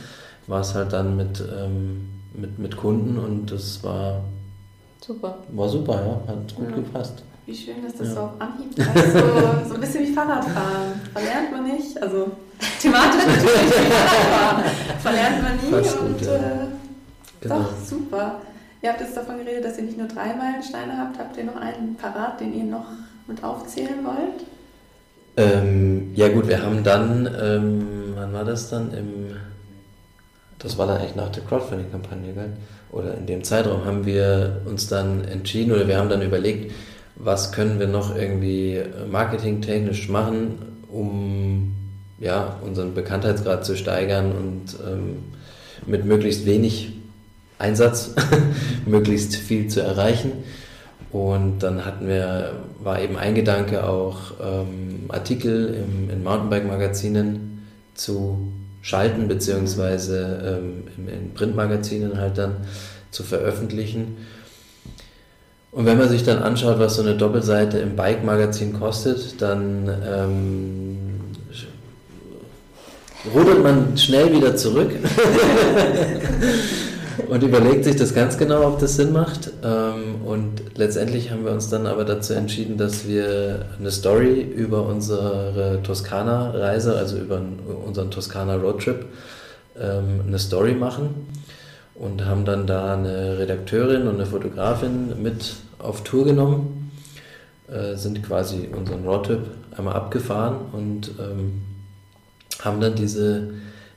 [0.49, 4.25] war es halt dann mit, ähm, mit, mit Kunden und das war
[5.01, 5.39] super.
[5.53, 6.77] War super, ja, hat gut ja.
[6.77, 7.23] gepasst.
[7.49, 8.15] Wie schön, dass das ja.
[8.15, 11.01] so auf Anhieb so, so ein bisschen wie Fahrradfahren.
[11.15, 12.33] Verlernt man nicht, also
[12.79, 14.65] thematisch natürlich wie Fahrradfahren.
[15.01, 16.35] Verlernt man nie Fast und gut, ja.
[16.35, 16.41] äh,
[17.41, 17.55] genau.
[17.61, 18.35] doch, super.
[18.83, 21.19] Ihr habt jetzt davon geredet, dass ihr nicht nur drei Meilensteine habt.
[21.19, 22.85] Habt ihr noch einen parat, den ihr noch
[23.27, 24.45] mit aufzählen wollt?
[25.39, 28.93] Ähm, ja gut, wir haben dann, ähm, wann war das dann?
[28.93, 29.37] Im,
[30.59, 32.53] das war dann eigentlich nach der Crowdfunding-Kampagne, gell?
[32.93, 36.73] Oder in dem Zeitraum haben wir uns dann entschieden oder wir haben dann überlegt,
[37.19, 41.75] was können wir noch irgendwie marketingtechnisch machen, um
[42.21, 45.17] ja, unseren Bekanntheitsgrad zu steigern und ähm,
[45.87, 46.93] mit möglichst wenig
[47.59, 48.15] Einsatz,
[48.87, 50.33] möglichst viel zu erreichen.
[51.11, 52.53] Und dann hatten wir,
[52.83, 58.53] war eben ein Gedanke auch, ähm, Artikel im, in Mountainbike-Magazinen zu
[58.83, 62.57] schalten, beziehungsweise ähm, in, in Printmagazinen halt dann
[63.11, 64.19] zu veröffentlichen.
[65.71, 70.97] Und wenn man sich dann anschaut, was so eine Doppelseite im Bike-Magazin kostet, dann ähm,
[73.35, 74.91] rudert man schnell wieder zurück
[77.29, 79.51] und überlegt sich das ganz genau, ob das Sinn macht.
[79.63, 84.87] Ähm, und letztendlich haben wir uns dann aber dazu entschieden, dass wir eine Story über
[84.87, 87.43] unsere Toskana-Reise, also über
[87.87, 89.05] unseren Toskana-Roadtrip,
[89.79, 91.27] ähm, eine Story machen
[91.99, 96.93] und haben dann da eine Redakteurin und eine Fotografin mit auf Tour genommen,
[97.69, 99.41] äh, sind quasi unseren Roadtrip
[99.77, 101.63] einmal abgefahren und ähm,
[102.61, 103.55] haben dann diese,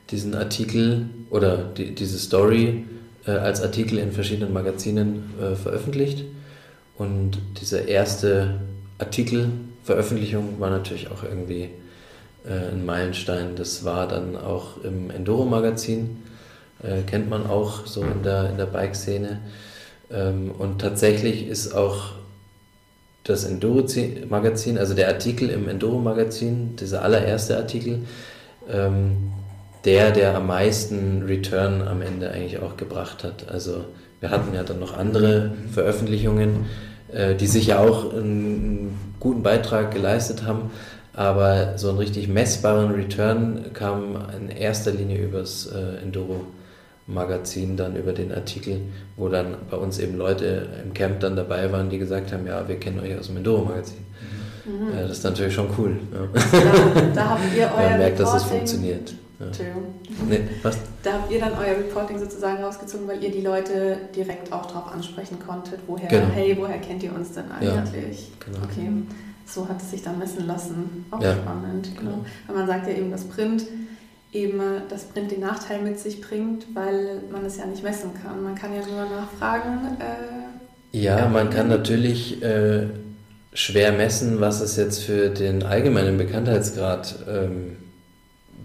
[0.10, 2.86] diesen Artikel oder die, diese Story
[3.26, 6.26] äh, als Artikel in verschiedenen Magazinen äh, veröffentlicht.
[6.98, 8.62] Und diese erste
[9.00, 11.70] Artikelveröffentlichung war natürlich auch irgendwie
[12.46, 13.56] äh, ein Meilenstein.
[13.56, 16.18] Das war dann auch im Enduro-Magazin,
[16.84, 19.40] äh, kennt man auch so in der, in der Bike-Szene.
[20.12, 22.14] Ähm, und tatsächlich ist auch
[23.24, 28.00] das Enduro-Magazin, also der Artikel im Enduro-Magazin, dieser allererste Artikel,
[28.70, 29.32] ähm,
[29.86, 33.50] der, der am meisten Return am Ende eigentlich auch gebracht hat.
[33.50, 33.86] Also
[34.20, 36.66] wir hatten ja dann noch andere Veröffentlichungen,
[37.12, 40.72] äh, die sich ja auch einen guten Beitrag geleistet haben,
[41.14, 46.04] aber so einen richtig messbaren Return kam in erster Linie übers äh,
[47.08, 48.82] Enduro-Magazin, dann über den Artikel,
[49.18, 52.68] wo dann bei uns eben Leute im Camp dann dabei waren, die gesagt haben, ja,
[52.68, 54.06] wir kennen euch aus dem Enduro-Magazin.
[54.66, 54.94] Mhm.
[54.96, 55.98] Ja, das ist natürlich schon cool.
[56.14, 56.42] Ja.
[56.52, 59.14] Da, da habt ihr euer Man merkt, dass es funktioniert.
[59.40, 59.96] Entschuldigung.
[60.30, 60.78] Nee, was?
[61.02, 64.94] Da habt ihr dann euer Reporting sozusagen rausgezogen, weil ihr die Leute direkt auch darauf
[64.94, 66.28] ansprechen konntet, woher, genau.
[66.28, 68.30] hey, woher kennt ihr uns denn eigentlich?
[68.30, 68.60] Ja, genau.
[68.66, 68.92] Okay,
[69.48, 71.06] so hat es sich dann messen lassen.
[71.10, 71.34] Auch ja.
[71.34, 72.12] spannend, genau.
[72.12, 72.26] genau.
[72.46, 73.66] Weil man sagt ja eben, dass Print
[74.34, 78.44] eben das Print den Nachteil mit sich bringt, weil man es ja nicht messen kann.
[78.44, 79.98] Man kann ja nur nachfragen.
[80.00, 82.88] Äh, ja, man kann natürlich äh,
[83.54, 87.78] schwer messen, was es jetzt für den allgemeinen Bekanntheitsgrad ähm,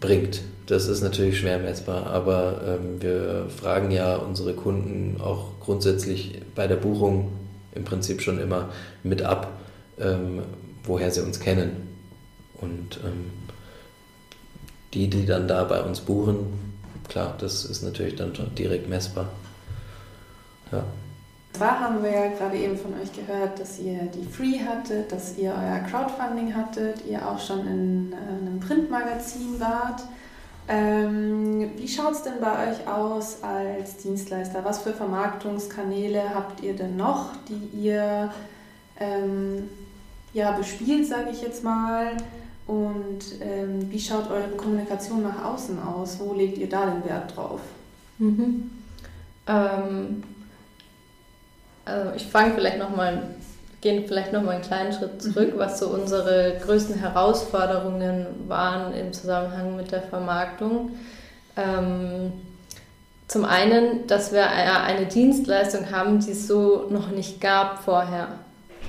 [0.00, 0.42] bringt.
[0.66, 6.66] Das ist natürlich schwer messbar, aber ähm, wir fragen ja unsere Kunden auch grundsätzlich bei
[6.66, 7.32] der Buchung
[7.74, 8.70] im Prinzip schon immer
[9.02, 9.60] mit ab,
[10.00, 10.42] ähm,
[10.84, 11.88] woher sie uns kennen.
[12.60, 13.30] Und ähm,
[14.94, 16.66] die, die dann da bei uns buchen,
[17.08, 19.28] klar, das ist natürlich dann direkt messbar.
[20.72, 20.84] Ja.
[21.52, 25.38] Zwar haben wir ja gerade eben von euch gehört, dass ihr die Free hattet, dass
[25.38, 30.02] ihr euer Crowdfunding hattet, ihr auch schon in äh, einem Printmagazin wart.
[30.68, 34.64] Ähm, wie schaut es denn bei euch aus als Dienstleister?
[34.64, 38.32] Was für Vermarktungskanäle habt ihr denn noch, die ihr
[39.00, 39.70] ähm,
[40.34, 42.16] ja, bespielt, sage ich jetzt mal?
[42.66, 46.18] Und ähm, wie schaut eure Kommunikation nach außen aus?
[46.18, 47.60] Wo legt ihr da den Wert drauf?
[48.18, 48.70] Mhm.
[49.46, 50.22] Ähm,
[51.84, 53.22] also ich fange vielleicht nochmal
[53.86, 55.58] gehen vielleicht noch mal einen kleinen Schritt zurück, mhm.
[55.58, 60.96] was so unsere größten Herausforderungen waren im Zusammenhang mit der Vermarktung.
[61.56, 62.32] Ähm,
[63.28, 68.28] zum einen, dass wir eine Dienstleistung haben, die es so noch nicht gab vorher.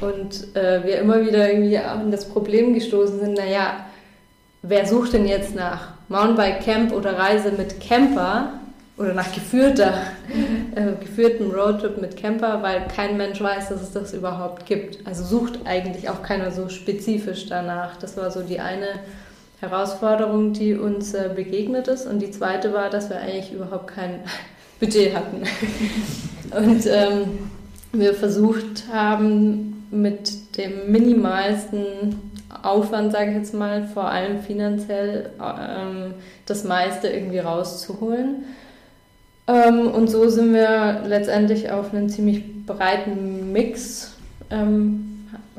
[0.02, 3.86] Und äh, wir immer wieder irgendwie in das Problem gestoßen sind, naja,
[4.62, 8.54] wer sucht denn jetzt nach Mountainbike Camp oder Reise mit Camper
[8.98, 9.94] oder nach geführter,
[10.76, 15.06] äh, geführtem Roadtrip mit Camper, weil kein Mensch weiß, dass es das überhaupt gibt.
[15.06, 17.98] Also sucht eigentlich auch keiner so spezifisch danach.
[17.98, 18.88] Das war so die eine
[19.60, 22.06] Herausforderung, die uns äh, begegnet ist.
[22.06, 24.20] Und die zweite war, dass wir eigentlich überhaupt kein
[24.80, 25.44] Budget hatten.
[26.56, 27.50] Und ähm,
[27.92, 32.32] wir versucht haben, mit dem minimalsten
[32.64, 36.14] Aufwand, sage ich jetzt mal, vor allem finanziell, ähm,
[36.46, 38.46] das meiste irgendwie rauszuholen.
[39.48, 44.14] Ähm, und so sind wir letztendlich auf einen ziemlich breiten Mix,
[44.50, 45.08] ähm,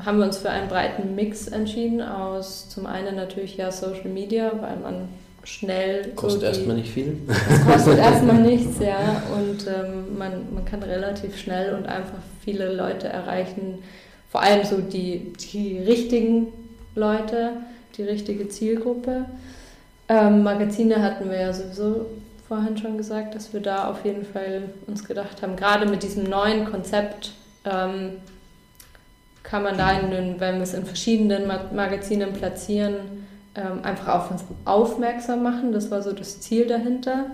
[0.03, 4.51] haben wir uns für einen breiten Mix entschieden aus zum einen natürlich ja Social Media,
[4.61, 5.09] weil man
[5.43, 6.11] schnell.
[6.15, 7.17] Kostet erstmal nicht viel.
[7.27, 9.23] Es kostet erstmal nichts, ja.
[9.35, 13.79] Und ähm, man, man kann relativ schnell und einfach viele Leute erreichen.
[14.29, 16.47] Vor allem so die, die richtigen
[16.95, 17.53] Leute,
[17.97, 19.25] die richtige Zielgruppe.
[20.07, 22.05] Ähm, Magazine hatten wir ja sowieso
[22.47, 26.23] vorhin schon gesagt, dass wir da auf jeden Fall uns gedacht haben, gerade mit diesem
[26.23, 27.31] neuen Konzept
[27.63, 28.13] ähm,
[29.43, 32.95] kann man da, den, wenn wir es in verschiedenen Magazinen platzieren,
[33.55, 35.71] ähm, einfach auf uns aufmerksam machen.
[35.71, 37.25] Das war so das Ziel dahinter.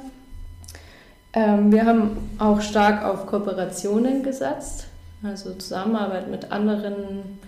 [1.33, 4.87] Ähm, wir haben auch stark auf Kooperationen gesetzt,
[5.25, 7.39] also Zusammenarbeit mit anderen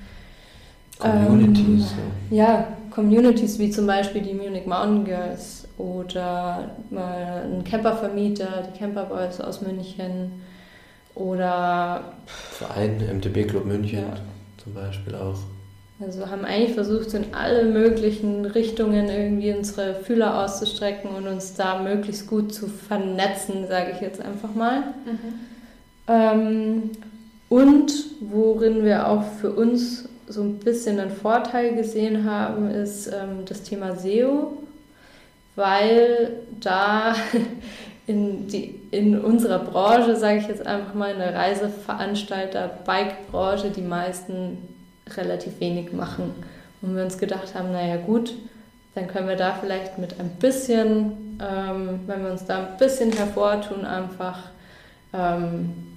[0.99, 1.91] Communities.
[1.91, 8.77] Ähm, ja, Communities wie zum Beispiel die Munich Mountain Girls oder mal ein Campervermieter, die
[8.77, 10.31] Camper Boys aus München
[11.13, 14.13] oder Verein MTB Club München ja.
[14.63, 15.37] zum Beispiel auch.
[15.99, 21.81] Also haben eigentlich versucht, in alle möglichen Richtungen irgendwie unsere Fühler auszustrecken und uns da
[21.81, 24.81] möglichst gut zu vernetzen, sage ich jetzt einfach mal.
[25.05, 25.19] Mhm.
[26.07, 26.91] Ähm,
[27.49, 33.45] und worin wir auch für uns so ein bisschen einen Vorteil gesehen haben, ist ähm,
[33.45, 34.57] das Thema SEO
[35.57, 37.15] weil da
[38.07, 43.81] in, die, in unserer Branche, sage ich jetzt einfach mal, in der Reiseveranstalter, Bike-Branche, die
[43.81, 44.59] meisten
[45.17, 46.31] relativ wenig machen.
[46.81, 48.35] Und wir uns gedacht haben, naja gut,
[48.93, 53.11] dann können wir da vielleicht mit ein bisschen, ähm, wenn wir uns da ein bisschen
[53.11, 54.37] hervortun, einfach
[55.11, 55.96] ähm,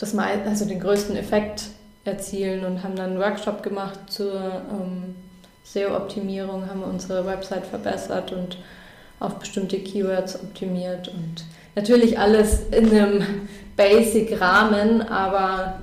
[0.00, 1.64] das mal, also den größten Effekt
[2.04, 5.14] erzielen und haben dann einen Workshop gemacht zur ähm,
[5.64, 8.56] SEO-Optimierung haben unsere Website verbessert und
[9.20, 11.44] auf bestimmte Keywords optimiert und
[11.76, 13.22] natürlich alles in einem
[13.76, 15.80] Basic-Rahmen, aber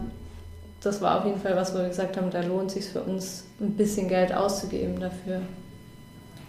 [0.82, 3.02] das war auf jeden Fall was, wo wir gesagt haben, da lohnt es sich für
[3.02, 5.42] uns ein bisschen Geld auszugeben dafür.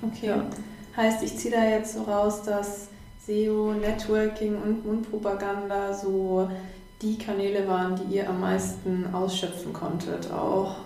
[0.02, 0.46] Okay, ja.
[0.96, 2.88] heißt, ich ziehe da jetzt so raus, dass
[3.26, 6.50] SEO, Networking und Mundpropaganda so
[7.02, 10.76] die Kanäle waren, die ihr am meisten ausschöpfen konntet, auch.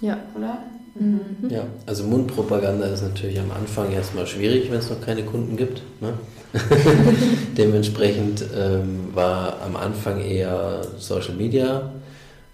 [0.00, 0.18] Ja.
[0.36, 0.58] Oder?
[0.94, 1.48] Mhm.
[1.48, 5.82] Ja, also Mundpropaganda ist natürlich am Anfang erstmal schwierig, wenn es noch keine Kunden gibt.
[6.00, 6.12] Ne?
[7.56, 11.92] Dementsprechend ähm, war am Anfang eher Social Media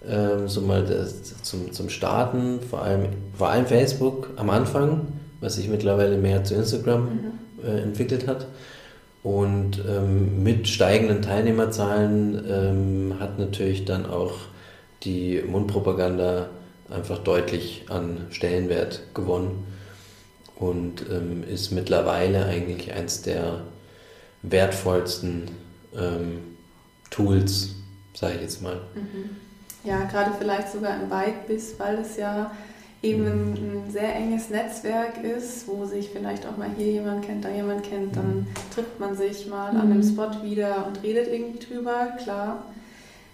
[0.07, 5.07] ähm, so mal das, zum, zum Starten, vor allem, vor allem Facebook am Anfang,
[5.41, 7.19] was sich mittlerweile mehr zu Instagram mhm.
[7.65, 8.47] äh, entwickelt hat.
[9.21, 14.33] Und ähm, mit steigenden Teilnehmerzahlen ähm, hat natürlich dann auch
[15.03, 16.49] die Mundpropaganda
[16.89, 19.65] einfach deutlich an Stellenwert gewonnen
[20.55, 23.61] und ähm, ist mittlerweile eigentlich eins der
[24.41, 25.51] wertvollsten
[25.95, 26.39] ähm,
[27.09, 27.75] Tools,
[28.13, 28.81] sage ich jetzt mal.
[28.95, 29.37] Mhm.
[29.83, 32.51] Ja, gerade vielleicht sogar im Bike-Biss, weil es ja
[33.01, 37.45] eben ein, ein, sehr enges Netzwerk ist, wo sich vielleicht auch mal hier jemand kennt,
[37.45, 38.47] da jemand kennt, dann mhm.
[38.73, 39.79] trifft man sich mal mhm.
[39.79, 42.63] an einem Spot wieder und redet irgendwie drüber, klar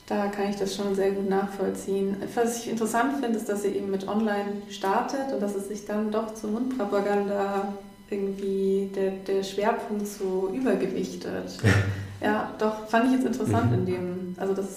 [0.07, 2.15] da kann ich das schon sehr gut nachvollziehen.
[2.35, 5.85] Was ich interessant finde, ist, dass ihr eben mit Online startet und dass es sich
[5.85, 7.73] dann doch zur Mundpropaganda
[8.09, 11.57] irgendwie der, der Schwerpunkt so übergewichtet.
[12.21, 14.67] ja, doch, fand ich jetzt interessant in dem, also dass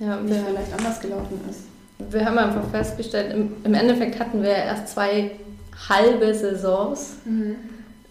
[0.00, 1.60] ja, nicht vielleicht anders gelaufen ist.
[2.10, 5.32] Wir haben einfach festgestellt, im, im Endeffekt hatten wir erst zwei
[5.88, 7.14] halbe Saisons.
[7.24, 7.56] Mhm.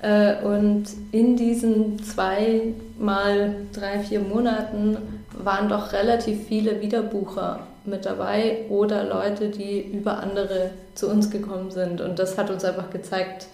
[0.01, 4.97] Äh, und in diesen zwei mal drei, vier Monaten
[5.33, 11.71] waren doch relativ viele Wiederbucher mit dabei oder Leute, die über andere zu uns gekommen
[11.71, 12.01] sind.
[12.01, 13.47] Und das hat uns einfach gezeigt,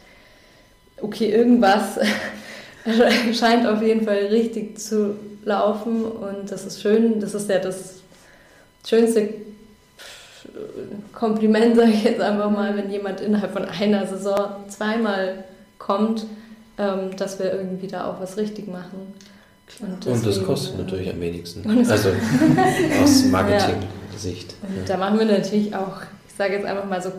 [1.02, 2.00] okay, irgendwas
[3.34, 7.20] scheint auf jeden Fall richtig zu laufen und das ist schön.
[7.20, 7.96] Das ist ja das
[8.86, 9.30] schönste
[11.14, 15.44] Kompliment, sage ich jetzt einfach mal, wenn jemand innerhalb von einer Saison zweimal
[15.78, 16.26] kommt,
[16.78, 19.14] ähm, dass wir irgendwie da auch was richtig machen.
[19.80, 21.68] Und, und, das kostet natürlich am wenigsten.
[21.90, 22.10] Also
[23.04, 24.54] aus Marketing-Sicht.
[24.62, 24.68] Ja.
[24.88, 27.12] Da machen wir natürlich auch, ich sage jetzt einfach mal so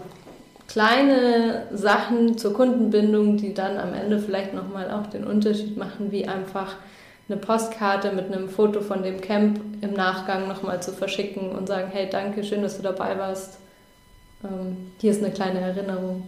[0.69, 6.29] kleine Sachen zur Kundenbindung, die dann am Ende vielleicht nochmal auch den Unterschied machen, wie
[6.29, 6.77] einfach
[7.29, 11.89] eine Postkarte mit einem Foto von dem Camp im Nachgang nochmal zu verschicken und sagen,
[11.93, 13.59] hey, danke, schön, dass du dabei warst.
[14.45, 16.23] Ähm, hier ist eine kleine Erinnerung.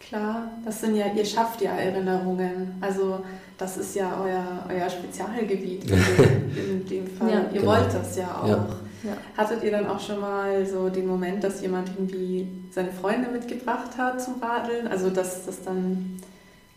[0.00, 2.76] Klar, das sind ja, ihr schafft ja Erinnerungen.
[2.80, 3.20] Also
[3.56, 7.30] das ist ja euer, euer Spezialgebiet in, dem Fall.
[7.30, 7.72] Ja, ihr genau.
[7.72, 8.48] wollt das ja auch.
[8.48, 8.68] Ja.
[9.04, 9.12] Ja.
[9.36, 13.96] Hattet ihr dann auch schon mal so den Moment, dass jemand irgendwie seine Freunde mitgebracht
[13.96, 14.88] hat zum Radeln?
[14.88, 16.20] Also dass das dann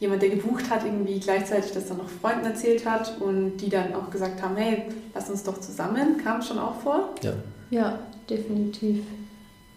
[0.02, 3.94] jemand, der gebucht hat, irgendwie gleichzeitig das dann noch Freunden erzählt hat und die dann
[3.94, 6.18] auch gesagt haben, hey, lass uns doch zusammen.
[6.18, 7.10] Kam schon auch vor?
[7.22, 7.34] Ja.
[7.70, 9.06] Ja, definitiv.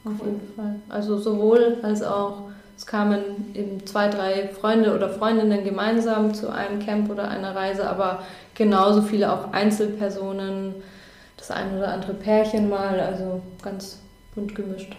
[0.04, 0.76] Auf jeden Fall.
[0.88, 6.80] Also sowohl als auch, es kamen eben zwei, drei Freunde oder Freundinnen gemeinsam zu einem
[6.80, 8.22] Camp oder einer Reise, aber
[8.54, 10.74] genauso viele auch Einzelpersonen,
[11.36, 14.00] das ein oder andere Pärchen mal, also ganz
[14.34, 14.96] bunt gemischt.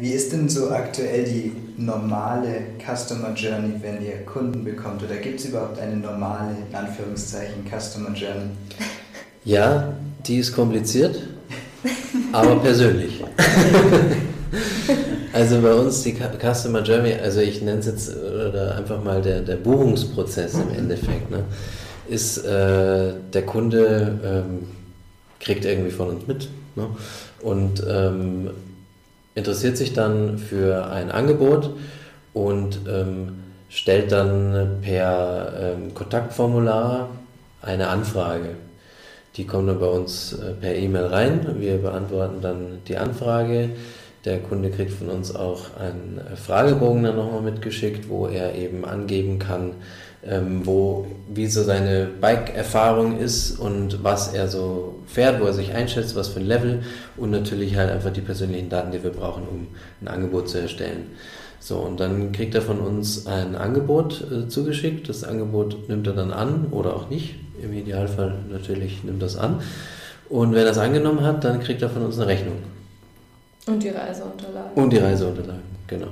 [0.00, 5.02] Wie ist denn so aktuell die normale Customer Journey, wenn ihr Kunden bekommt?
[5.02, 8.50] Oder gibt es überhaupt eine normale, in Anführungszeichen, Customer Journey?
[9.44, 9.94] Ja,
[10.26, 11.22] die ist kompliziert,
[12.32, 13.24] aber persönlich.
[15.32, 19.40] also bei uns die Customer Journey, also ich nenne es jetzt oder einfach mal der,
[19.40, 21.44] der Buchungsprozess im Endeffekt, ne,
[22.08, 24.66] ist äh, der Kunde ähm,
[25.40, 26.88] kriegt irgendwie von uns mit ne,
[27.40, 28.50] und ähm,
[29.38, 31.70] interessiert sich dann für ein Angebot
[32.34, 37.08] und ähm, stellt dann per ähm, Kontaktformular
[37.62, 38.56] eine Anfrage
[39.38, 41.56] die kommen dann bei uns äh, per E-Mail rein.
[41.58, 43.70] Wir beantworten dann die Anfrage.
[44.24, 48.84] Der Kunde kriegt von uns auch einen äh, Fragebogen dann nochmal mitgeschickt, wo er eben
[48.84, 49.74] angeben kann,
[50.24, 55.74] ähm, wo, wie so seine Bike-Erfahrung ist und was er so fährt, wo er sich
[55.74, 56.82] einschätzt, was für ein Level
[57.16, 59.66] und natürlich halt einfach die persönlichen Daten, die wir brauchen, um
[60.00, 61.06] ein Angebot zu erstellen.
[61.60, 65.08] So, und dann kriegt er von uns ein Angebot äh, zugeschickt.
[65.08, 67.34] Das Angebot nimmt er dann an oder auch nicht.
[67.62, 69.60] Im Idealfall natürlich nimmt das an.
[70.28, 72.56] Und wenn er es angenommen hat, dann kriegt er von uns eine Rechnung.
[73.66, 74.72] Und die Reiseunterlagen.
[74.74, 76.08] Und die Reiseunterlagen, genau.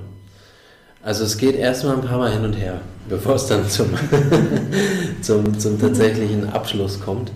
[1.03, 3.88] Also es geht erstmal ein paar Mal hin und her, bevor es dann zum,
[5.23, 7.33] zum, zum tatsächlichen Abschluss kommt.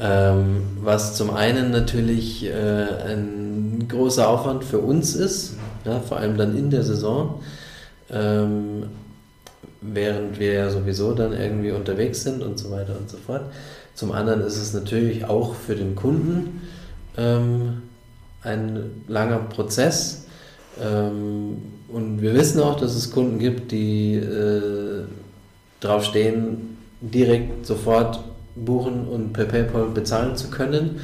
[0.00, 6.36] Ähm, was zum einen natürlich äh, ein großer Aufwand für uns ist, ja, vor allem
[6.36, 7.40] dann in der Saison.
[8.10, 8.84] Ähm,
[9.80, 13.42] während wir ja sowieso dann irgendwie unterwegs sind und so weiter und so fort.
[13.94, 16.62] Zum anderen ist es natürlich auch für den Kunden
[17.16, 17.82] ähm,
[18.42, 20.26] ein langer Prozess.
[20.82, 25.04] Ähm, und wir wissen auch, dass es Kunden gibt, die äh,
[25.80, 28.20] drauf stehen, direkt sofort
[28.54, 31.00] buchen und per PayPal bezahlen zu können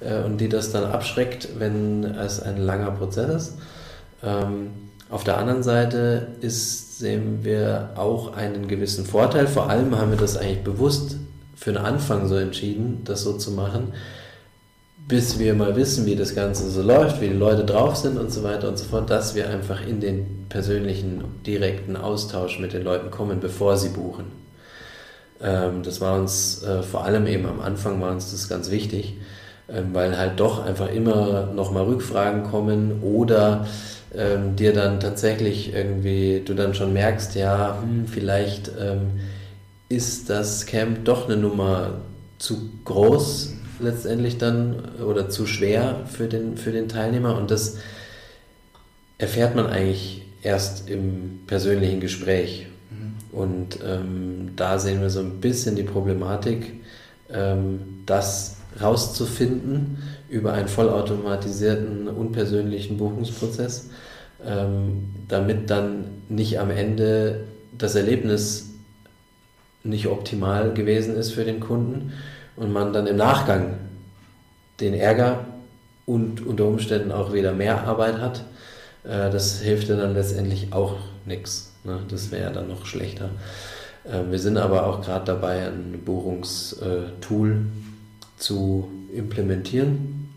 [0.00, 3.58] äh, und die das dann abschreckt, wenn es ein langer Prozess ist.
[4.22, 4.68] Ähm,
[5.08, 9.48] auf der anderen Seite ist, sehen wir auch einen gewissen Vorteil.
[9.48, 11.16] Vor allem haben wir das eigentlich bewusst
[11.56, 13.92] für den Anfang so entschieden, das so zu machen,
[15.10, 18.32] bis wir mal wissen, wie das Ganze so läuft, wie die Leute drauf sind und
[18.32, 22.84] so weiter und so fort, dass wir einfach in den persönlichen, direkten Austausch mit den
[22.84, 24.26] Leuten kommen, bevor sie buchen.
[25.42, 29.16] Ähm, das war uns äh, vor allem eben am Anfang war uns das ganz wichtig,
[29.68, 33.66] ähm, weil halt doch einfach immer nochmal Rückfragen kommen oder
[34.14, 39.18] ähm, dir dann tatsächlich irgendwie, du dann schon merkst, ja, hm, vielleicht ähm,
[39.88, 41.94] ist das Camp doch eine Nummer
[42.38, 47.78] zu groß letztendlich dann oder zu schwer für den, für den Teilnehmer und das
[49.18, 52.66] erfährt man eigentlich erst im persönlichen Gespräch.
[52.90, 53.38] Mhm.
[53.38, 56.72] Und ähm, da sehen wir so ein bisschen die Problematik,
[57.32, 63.90] ähm, das rauszufinden über einen vollautomatisierten, unpersönlichen Buchungsprozess,
[64.44, 67.44] ähm, damit dann nicht am Ende
[67.76, 68.70] das Erlebnis
[69.82, 72.12] nicht optimal gewesen ist für den Kunden
[72.56, 73.74] und man dann im Nachgang
[74.80, 75.44] den Ärger
[76.06, 78.44] und unter Umständen auch wieder mehr Arbeit hat.
[79.04, 81.72] Äh, das hilft dann letztendlich auch nichts.
[81.84, 82.00] Ne?
[82.08, 83.30] Das wäre dann noch schlechter.
[84.04, 87.66] Äh, wir sind aber auch gerade dabei, ein Buchungstool
[88.36, 90.32] zu implementieren,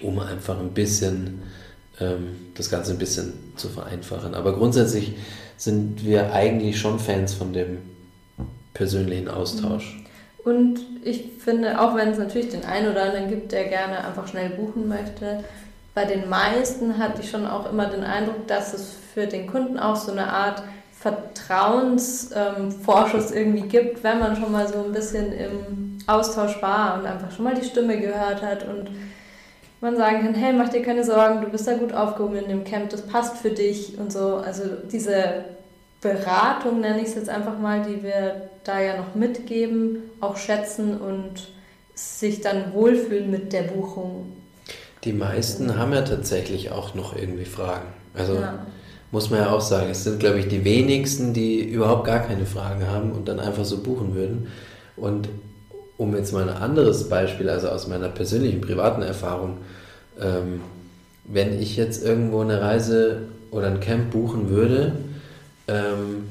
[0.00, 1.42] um einfach ein bisschen
[2.00, 4.34] ähm, das Ganze ein bisschen zu vereinfachen.
[4.34, 5.14] Aber grundsätzlich
[5.56, 7.78] sind wir eigentlich schon Fans von dem
[8.74, 10.05] persönlichen Austausch.
[10.46, 14.28] Und ich finde, auch wenn es natürlich den einen oder anderen gibt, der gerne einfach
[14.28, 15.42] schnell buchen möchte,
[15.92, 19.76] bei den meisten hatte ich schon auch immer den Eindruck, dass es für den Kunden
[19.76, 25.32] auch so eine Art Vertrauensvorschuss ähm, irgendwie gibt, wenn man schon mal so ein bisschen
[25.32, 28.88] im Austausch war und einfach schon mal die Stimme gehört hat und
[29.80, 32.62] man sagen kann, hey, mach dir keine Sorgen, du bist da gut aufgehoben in dem
[32.62, 34.36] Camp, das passt für dich und so.
[34.36, 35.44] Also diese
[36.00, 41.00] Beratung, nenne ich es jetzt einfach mal, die wir da ja noch mitgeben, auch schätzen
[41.00, 41.48] und
[41.94, 44.32] sich dann wohlfühlen mit der Buchung.
[45.04, 47.86] Die meisten haben ja tatsächlich auch noch irgendwie Fragen.
[48.14, 48.66] Also ja.
[49.12, 52.44] muss man ja auch sagen, es sind, glaube ich, die wenigsten, die überhaupt gar keine
[52.44, 54.48] Fragen haben und dann einfach so buchen würden.
[54.96, 55.28] Und
[55.96, 59.58] um jetzt mal ein anderes Beispiel, also aus meiner persönlichen, privaten Erfahrung,
[60.20, 60.60] ähm,
[61.24, 64.92] wenn ich jetzt irgendwo eine Reise oder ein Camp buchen würde,
[65.68, 66.28] ähm,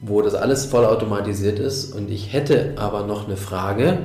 [0.00, 3.98] wo das alles vollautomatisiert ist und ich hätte aber noch eine Frage,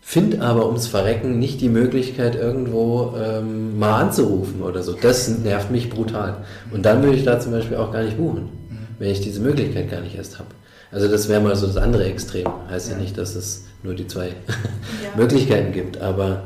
[0.00, 4.92] finde aber ums Verrecken nicht die Möglichkeit, irgendwo ähm, mal anzurufen oder so.
[4.92, 6.44] Das nervt mich brutal.
[6.70, 8.50] Und dann würde ich da zum Beispiel auch gar nicht buchen,
[8.98, 10.48] wenn ich diese Möglichkeit gar nicht erst habe.
[10.92, 12.46] Also das wäre mal so das andere Extrem.
[12.68, 14.34] Heißt ja, ja nicht, dass es nur die zwei ja.
[15.16, 16.44] Möglichkeiten gibt, aber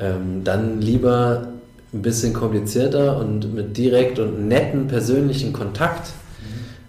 [0.00, 1.53] ähm, dann lieber
[1.94, 6.10] ein bisschen komplizierter und mit direkt und netten persönlichen Kontakt.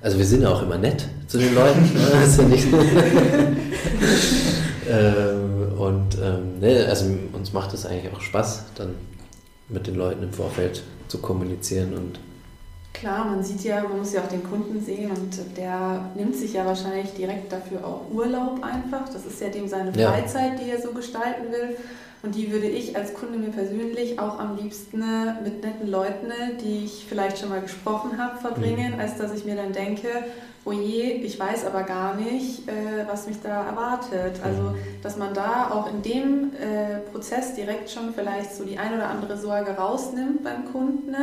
[0.02, 1.82] Also wir sind ja auch immer nett zu den Leuten.
[1.94, 2.24] Ne?
[2.26, 2.68] ist ja nicht
[4.90, 8.96] ähm, und ähm, ne, also uns macht es eigentlich auch Spaß, dann
[9.70, 12.20] mit den Leuten im Vorfeld zu kommunizieren und
[12.94, 16.54] Klar, man sieht ja, man muss ja auch den Kunden sehen und der nimmt sich
[16.54, 19.10] ja wahrscheinlich direkt dafür auch Urlaub einfach.
[19.12, 20.64] Das ist ja dem seine Freizeit, ja.
[20.64, 21.76] die er so gestalten will.
[22.26, 25.00] Und die würde ich als Kunde mir persönlich auch am liebsten
[25.44, 29.00] mit netten Leuten, die ich vielleicht schon mal gesprochen habe, verbringen, mhm.
[29.00, 30.08] als dass ich mir dann denke,
[30.66, 34.40] oh je, ich weiß aber gar nicht, äh, was mich da erwartet.
[34.44, 34.74] Also,
[35.04, 39.08] dass man da auch in dem äh, Prozess direkt schon vielleicht so die ein oder
[39.08, 41.16] andere Sorge rausnimmt beim Kunden,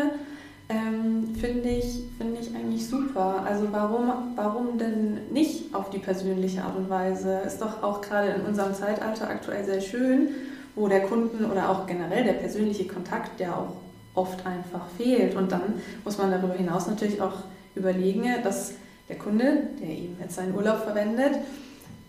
[0.68, 3.44] ähm, finde ich, find ich eigentlich super.
[3.44, 7.40] Also warum, warum denn nicht auf die persönliche Art und Weise?
[7.44, 10.28] Ist doch auch gerade in unserem Zeitalter aktuell sehr schön
[10.74, 13.76] wo der Kunden oder auch generell der persönliche Kontakt ja auch
[14.14, 15.34] oft einfach fehlt.
[15.34, 17.34] Und dann muss man darüber hinaus natürlich auch
[17.74, 18.74] überlegen, dass
[19.08, 21.32] der Kunde, der eben jetzt seinen Urlaub verwendet,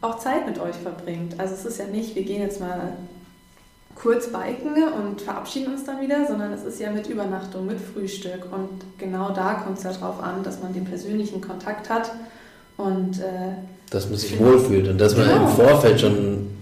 [0.01, 1.39] auch Zeit mit euch verbringt.
[1.39, 2.93] Also es ist ja nicht, wir gehen jetzt mal
[3.95, 8.51] kurz biken und verabschieden uns dann wieder, sondern es ist ja mit Übernachtung, mit Frühstück.
[8.51, 12.11] Und genau da kommt es ja darauf an, dass man den persönlichen Kontakt hat
[12.77, 13.53] und äh,
[13.89, 15.43] dass man sich wohlfühlt und dass man genau.
[15.43, 16.52] im Vorfeld schon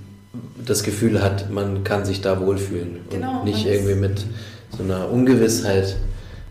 [0.66, 4.26] das Gefühl hat, man kann sich da wohlfühlen genau, und nicht irgendwie mit
[4.78, 5.95] so einer Ungewissheit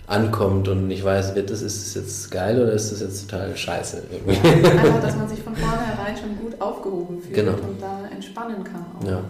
[0.07, 3.57] ankommt und nicht weiß, wird das, ist das jetzt geil oder ist das jetzt total
[3.57, 4.03] scheiße?
[4.11, 4.49] Irgendwie.
[4.69, 7.53] Einfach, dass man sich von vornherein schon gut aufgehoben fühlt genau.
[7.53, 8.85] und da entspannen kann.
[8.99, 9.07] Auch.
[9.07, 9.21] Ja.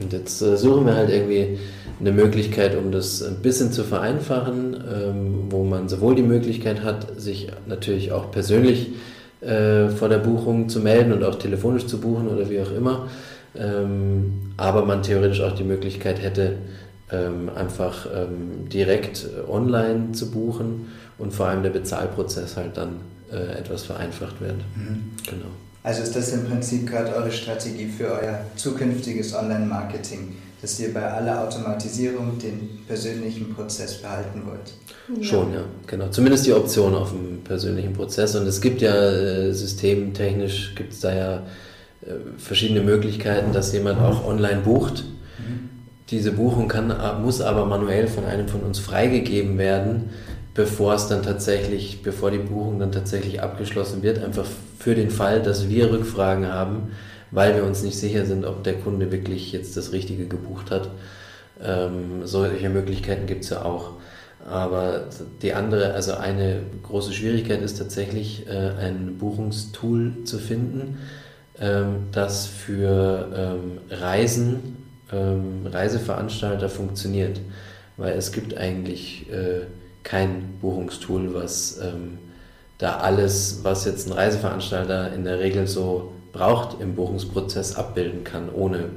[0.00, 1.58] Und jetzt äh, suchen wir halt irgendwie
[1.98, 7.20] eine Möglichkeit, um das ein bisschen zu vereinfachen, ähm, wo man sowohl die Möglichkeit hat,
[7.20, 8.90] sich natürlich auch persönlich
[9.40, 13.08] äh, vor der Buchung zu melden und auch telefonisch zu buchen oder wie auch immer,
[13.58, 16.56] ähm, aber man theoretisch auch die Möglichkeit hätte,
[17.10, 20.86] ähm, einfach ähm, direkt äh, online zu buchen
[21.18, 22.96] und vor allem der Bezahlprozess halt dann
[23.32, 24.56] äh, etwas vereinfacht wird.
[24.76, 25.12] Mhm.
[25.28, 25.50] Genau.
[25.82, 31.02] Also ist das im Prinzip gerade eure Strategie für euer zukünftiges Online-Marketing, dass ihr bei
[31.02, 34.74] aller Automatisierung den persönlichen Prozess behalten wollt?
[35.16, 35.24] Ja.
[35.24, 36.08] Schon, ja, genau.
[36.08, 38.34] Zumindest die Option auf dem persönlichen Prozess.
[38.36, 41.42] Und es gibt ja äh, systemtechnisch, gibt es da ja
[42.36, 45.04] verschiedene Möglichkeiten, dass jemand auch online bucht.
[46.10, 50.10] Diese Buchung kann, muss aber manuell von einem von uns freigegeben werden,
[50.54, 54.46] bevor es dann tatsächlich, bevor die Buchung dann tatsächlich abgeschlossen wird, einfach
[54.78, 56.92] für den Fall, dass wir Rückfragen haben,
[57.30, 60.90] weil wir uns nicht sicher sind, ob der Kunde wirklich jetzt das Richtige gebucht hat.
[61.62, 63.92] Ähm, solche Möglichkeiten gibt es ja auch.
[64.48, 65.04] Aber
[65.42, 70.98] die andere, also eine große Schwierigkeit ist tatsächlich, äh, ein Buchungstool zu finden,
[72.12, 74.76] das für ähm, Reisen,
[75.12, 77.40] ähm, Reiseveranstalter funktioniert.
[77.96, 79.62] Weil es gibt eigentlich äh,
[80.04, 81.80] kein Buchungstool, was
[82.78, 88.48] da alles, was jetzt ein Reiseveranstalter in der Regel so braucht, im Buchungsprozess abbilden kann,
[88.54, 88.90] ohne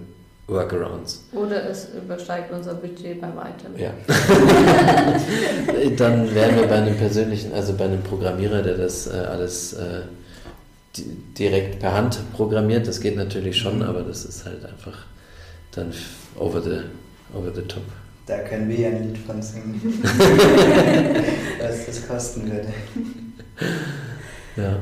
[0.48, 1.24] Workarounds.
[1.34, 3.78] Oder es übersteigt unser Budget bei weitem.
[3.78, 3.92] Ja.
[5.98, 10.02] Dann wären wir bei einem persönlichen, also bei einem Programmierer, der das äh, alles äh,
[10.98, 12.88] direkt per Hand programmiert.
[12.88, 13.84] Das geht natürlich schon, mhm.
[13.84, 15.06] aber das ist halt einfach
[15.72, 15.94] dann
[16.38, 16.82] over the,
[17.34, 17.84] over the top.
[18.26, 20.00] Da können wir ja ein Lied von singen,
[21.60, 22.68] was das kosten würde.
[24.56, 24.80] Ja.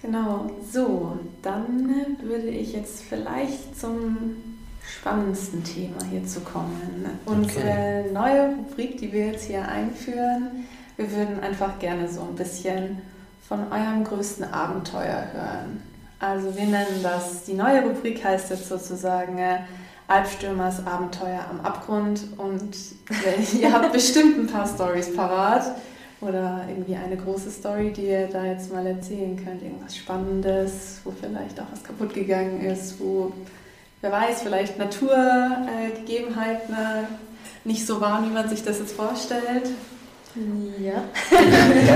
[0.00, 4.36] Genau, so, dann würde ich jetzt vielleicht zum
[4.86, 7.06] spannendsten Thema hier zu kommen.
[7.24, 8.12] Unsere okay.
[8.12, 10.66] neue Rubrik, die wir jetzt hier einführen,
[10.96, 12.98] wir würden einfach gerne so ein bisschen
[13.48, 15.82] von eurem größten Abenteuer hören.
[16.18, 19.58] Also wir nennen das, die neue Rubrik heißt jetzt sozusagen äh,
[20.08, 22.76] Albstürmers Abenteuer am Abgrund und
[23.60, 25.76] ihr habt bestimmt ein paar Stories parat
[26.20, 31.10] oder irgendwie eine große Story, die ihr da jetzt mal erzählen könnt, irgendwas Spannendes, wo
[31.10, 33.32] vielleicht auch was kaputt gegangen ist, wo,
[34.00, 37.04] wer weiß, vielleicht Naturgegebenheiten äh,
[37.64, 39.68] nicht so waren, wie man sich das jetzt vorstellt.
[40.80, 41.04] Ja.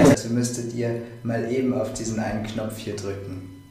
[0.05, 3.63] also müsstet ihr mal eben auf diesen einen Knopf hier drücken.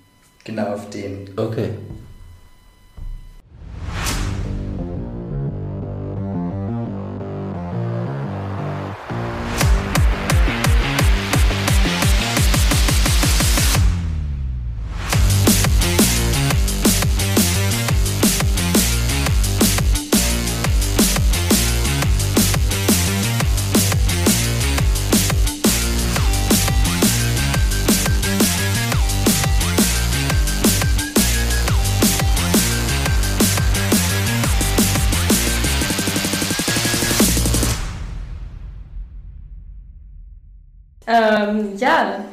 [0.43, 1.30] Genau auf den.
[1.38, 1.70] Okay.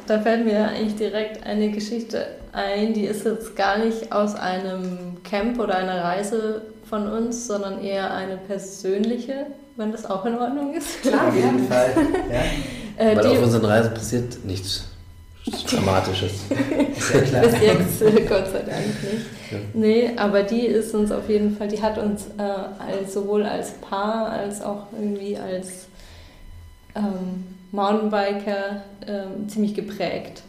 [0.07, 5.17] Da fällt mir eigentlich direkt eine Geschichte ein, die ist jetzt gar nicht aus einem
[5.23, 10.73] Camp oder einer Reise von uns, sondern eher eine persönliche, wenn das auch in Ordnung
[10.73, 11.01] ist.
[11.01, 11.89] Klar, auf jeden Fall.
[12.31, 13.03] Ja.
[13.05, 14.85] äh, Weil auf unseren Reisen passiert nichts
[15.69, 16.47] Dramatisches.
[16.97, 17.41] Sehr klar.
[17.43, 19.25] Bis jetzt, äh, Gott sei Dank nicht.
[19.51, 19.57] Ja.
[19.73, 23.73] Nee, aber die ist uns auf jeden Fall, die hat uns äh, als, sowohl als
[23.73, 25.85] Paar als auch irgendwie als
[26.95, 30.43] ähm, Mountainbiker ähm, ziemlich geprägt.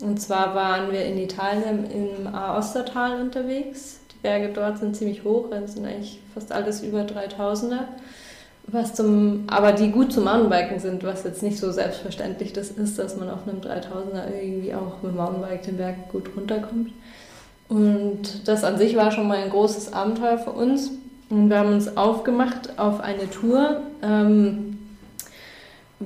[0.00, 4.00] Und zwar waren wir in Italien im Aostatal unterwegs.
[4.12, 7.84] Die Berge dort sind ziemlich hoch, das sind eigentlich fast alles über 3000er.
[8.66, 12.98] Was zum, aber die gut zum Mountainbiken sind, was jetzt nicht so selbstverständlich das ist,
[12.98, 16.92] dass man auf einem 3000er irgendwie auch mit Mountainbike den Berg gut runterkommt.
[17.68, 20.90] Und das an sich war schon mal ein großes Abenteuer für uns.
[21.30, 23.80] Und wir haben uns aufgemacht auf eine Tour.
[24.02, 24.78] Ähm,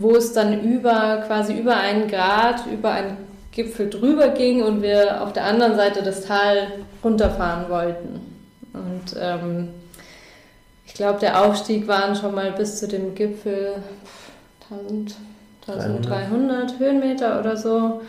[0.01, 3.17] wo es dann über quasi über einen Grad, über einen
[3.53, 6.69] Gipfel drüber ging und wir auf der anderen Seite das Tal
[7.03, 8.21] runterfahren wollten.
[8.73, 9.69] Und ähm,
[10.87, 13.77] ich glaube, der Aufstieg waren schon mal bis zu dem Gipfel
[14.71, 15.15] 1000,
[15.67, 18.03] 1300 Höhenmeter oder so.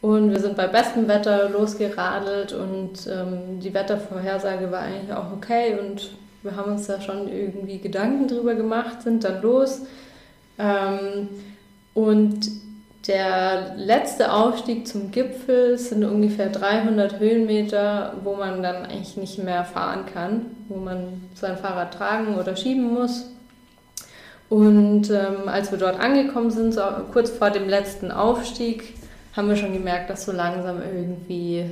[0.00, 5.76] Und wir sind bei bestem Wetter losgeradelt und ähm, die Wettervorhersage war eigentlich auch okay
[5.80, 6.10] und
[6.42, 9.82] wir haben uns da schon irgendwie Gedanken drüber gemacht, sind dann los
[11.94, 12.40] und
[13.06, 19.64] der letzte Aufstieg zum Gipfel sind ungefähr 300 Höhenmeter, wo man dann eigentlich nicht mehr
[19.64, 23.26] fahren kann, wo man sein Fahrrad tragen oder schieben muss.
[24.50, 26.82] Und ähm, als wir dort angekommen sind, so
[27.12, 28.94] kurz vor dem letzten Aufstieg,
[29.34, 31.64] haben wir schon gemerkt, dass so langsam irgendwie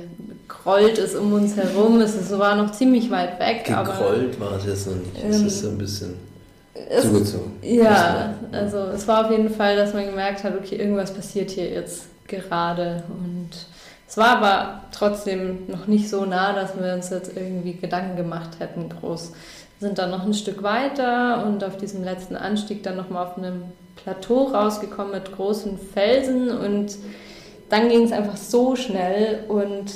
[0.47, 1.99] grollt es um uns herum.
[1.99, 3.65] Es war noch ziemlich weit weg.
[3.65, 5.23] Gegrollt war es jetzt noch nicht.
[5.23, 6.26] Es ähm, ist so ein bisschen
[6.89, 7.53] es, zugezogen.
[7.61, 11.69] Ja, also es war auf jeden Fall, dass man gemerkt hat, okay, irgendwas passiert hier
[11.69, 13.03] jetzt gerade.
[13.09, 13.49] Und
[14.07, 18.59] es war aber trotzdem noch nicht so nah, dass wir uns jetzt irgendwie Gedanken gemacht
[18.59, 19.33] hätten, groß.
[19.79, 23.37] Wir sind dann noch ein Stück weiter und auf diesem letzten Anstieg dann nochmal auf
[23.37, 23.63] einem
[23.95, 26.95] Plateau rausgekommen mit großen Felsen und
[27.69, 29.91] dann ging es einfach so schnell und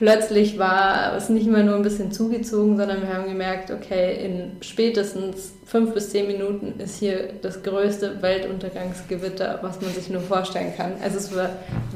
[0.00, 4.52] plötzlich war es nicht mehr nur ein bisschen zugezogen, sondern wir haben gemerkt, okay, in
[4.62, 10.72] spätestens fünf bis zehn Minuten ist hier das größte Weltuntergangsgewitter, was man sich nur vorstellen
[10.74, 10.92] kann.
[11.04, 11.50] Also es war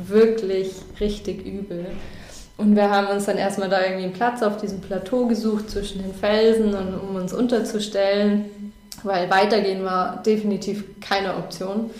[0.06, 1.86] wirklich richtig übel.
[2.58, 6.02] Und wir haben uns dann erstmal da irgendwie einen Platz auf diesem Plateau gesucht zwischen
[6.02, 11.90] den Felsen und um uns unterzustellen, weil weitergehen war definitiv keine Option.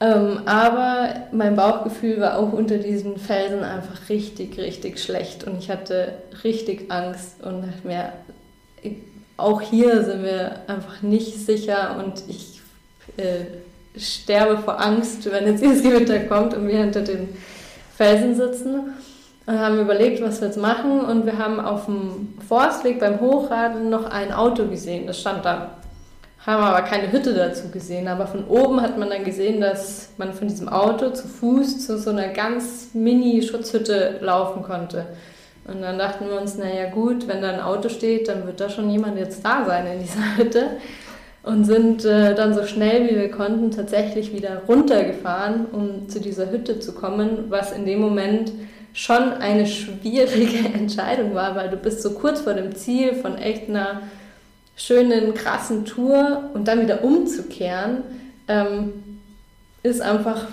[0.00, 5.70] Ähm, aber mein Bauchgefühl war auch unter diesen Felsen einfach richtig, richtig schlecht und ich
[5.70, 6.12] hatte
[6.44, 8.12] richtig Angst und dachte mir,
[9.36, 12.60] auch hier sind wir einfach nicht sicher und ich
[13.16, 17.28] äh, sterbe vor Angst, wenn jetzt dieses Gewitter kommt und wir hinter den
[17.96, 18.94] Felsen sitzen.
[19.46, 23.88] Und haben überlegt, was wir jetzt machen und wir haben auf dem Forstweg beim Hochradeln
[23.88, 25.77] noch ein Auto gesehen, das stand da
[26.46, 28.08] haben aber keine Hütte dazu gesehen.
[28.08, 31.98] Aber von oben hat man dann gesehen, dass man von diesem Auto zu Fuß zu
[31.98, 35.06] so einer ganz Mini-Schutzhütte laufen konnte.
[35.66, 38.70] Und dann dachten wir uns, naja gut, wenn da ein Auto steht, dann wird da
[38.70, 40.66] schon jemand jetzt da sein in dieser Hütte.
[41.42, 46.50] Und sind äh, dann so schnell wie wir konnten tatsächlich wieder runtergefahren, um zu dieser
[46.50, 48.52] Hütte zu kommen, was in dem Moment
[48.92, 53.68] schon eine schwierige Entscheidung war, weil du bist so kurz vor dem Ziel von echt
[53.68, 54.02] einer
[54.78, 57.98] schönen, krassen Tour und dann wieder umzukehren,
[58.46, 58.92] ähm,
[59.82, 60.46] ist einfach,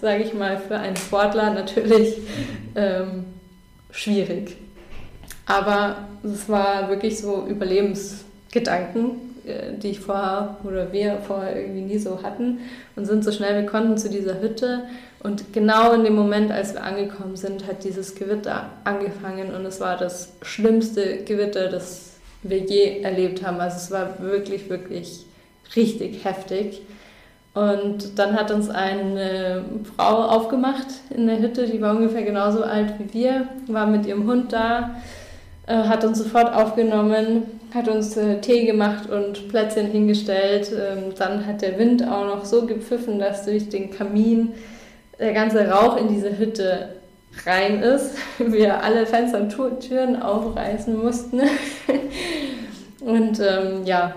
[0.00, 2.18] sage ich mal, für einen Sportler natürlich
[2.74, 3.24] ähm,
[3.90, 4.56] schwierig.
[5.46, 9.12] Aber es war wirklich so Überlebensgedanken,
[9.46, 12.58] äh, die ich vorher oder wir vorher irgendwie nie so hatten
[12.96, 14.82] und sind so schnell wir konnten zu dieser Hütte.
[15.20, 19.80] Und genau in dem Moment, als wir angekommen sind, hat dieses Gewitter angefangen und es
[19.80, 22.07] war das schlimmste Gewitter, das
[22.42, 23.60] wir je erlebt haben.
[23.60, 25.24] Also es war wirklich, wirklich
[25.76, 26.82] richtig heftig.
[27.54, 29.64] Und dann hat uns eine
[29.96, 34.28] Frau aufgemacht in der Hütte, die war ungefähr genauso alt wie wir, war mit ihrem
[34.28, 34.96] Hund da,
[35.66, 37.42] äh, hat uns sofort aufgenommen,
[37.74, 40.70] hat uns äh, Tee gemacht und Plätzchen hingestellt.
[40.72, 44.52] Ähm, dann hat der Wind auch noch so gepfiffen, dass durch den Kamin
[45.18, 46.90] der ganze Rauch in diese Hütte
[47.46, 48.16] rein ist.
[48.38, 51.40] Wir alle Fenster und Türen aufreißen mussten.
[53.00, 54.14] und ähm, ja,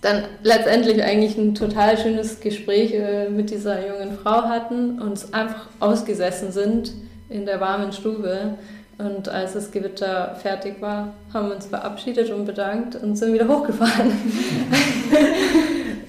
[0.00, 5.66] dann letztendlich eigentlich ein total schönes Gespräch äh, mit dieser jungen Frau hatten, uns einfach
[5.78, 6.92] ausgesessen sind
[7.28, 8.54] in der warmen Stube.
[8.98, 13.48] Und als das Gewitter fertig war, haben wir uns verabschiedet und bedankt und sind wieder
[13.48, 14.12] hochgefahren.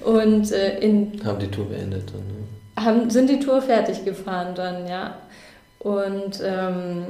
[0.04, 2.20] und äh, in haben die Tour beendet dann.
[2.20, 2.84] Ne?
[2.84, 5.16] Haben, sind die Tour fertig gefahren dann, ja.
[5.82, 7.06] Und ähm,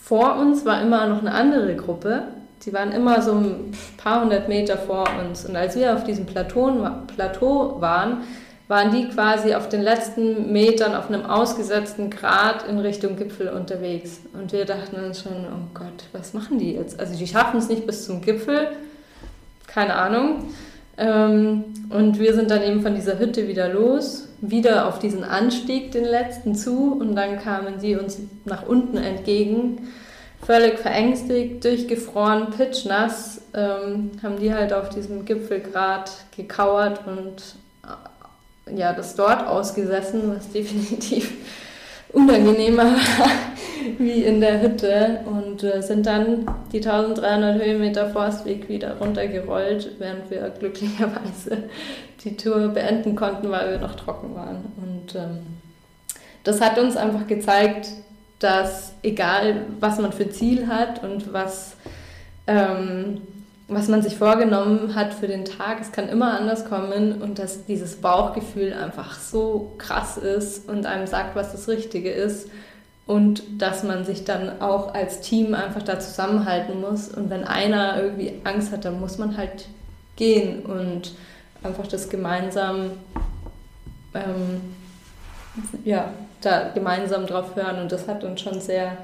[0.00, 2.22] vor uns war immer noch eine andere Gruppe,
[2.64, 5.44] die waren immer so ein paar hundert Meter vor uns.
[5.44, 6.70] Und als wir auf diesem Plateau,
[7.14, 8.22] Plateau waren,
[8.68, 14.20] waren die quasi auf den letzten Metern auf einem ausgesetzten Grat in Richtung Gipfel unterwegs.
[14.32, 16.98] Und wir dachten uns schon, oh Gott, was machen die jetzt?
[16.98, 18.68] Also die schaffen es nicht bis zum Gipfel,
[19.66, 20.44] keine Ahnung.
[20.96, 25.92] Ähm, und wir sind dann eben von dieser Hütte wieder los, wieder auf diesen Anstieg,
[25.92, 29.78] den letzten zu, und dann kamen sie uns nach unten entgegen
[30.44, 37.54] völlig verängstigt, durchgefroren, pitchnass, ähm, haben die halt auf diesem Gipfelgrat gekauert und
[38.66, 41.32] äh, ja, das dort ausgesessen, was definitiv
[42.12, 42.96] unangenehmer
[43.98, 50.30] wie in der Hütte und äh, sind dann die 1300 Höhenmeter Forstweg wieder runtergerollt, während
[50.30, 51.64] wir glücklicherweise
[52.24, 54.64] die Tour beenden konnten, weil wir noch trocken waren.
[54.76, 55.38] Und ähm,
[56.44, 57.88] das hat uns einfach gezeigt,
[58.38, 61.76] dass egal, was man für Ziel hat und was,
[62.46, 63.22] ähm,
[63.68, 67.64] was man sich vorgenommen hat für den Tag, es kann immer anders kommen und dass
[67.64, 72.48] dieses Bauchgefühl einfach so krass ist und einem sagt, was das Richtige ist
[73.06, 77.08] und dass man sich dann auch als Team einfach da zusammenhalten muss.
[77.08, 79.66] Und wenn einer irgendwie Angst hat, dann muss man halt
[80.16, 81.12] gehen und
[81.62, 82.92] einfach das gemeinsam
[84.14, 84.60] ähm,
[85.84, 87.80] ja, da gemeinsam drauf hören.
[87.80, 88.96] Und das hat uns schon sehr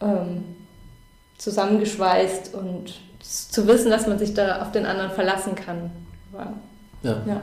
[0.00, 0.44] ähm,
[1.38, 5.90] zusammengeschweißt und zu wissen, dass man sich da auf den anderen verlassen kann.
[6.32, 6.54] War,
[7.02, 7.22] ja.
[7.26, 7.42] ja.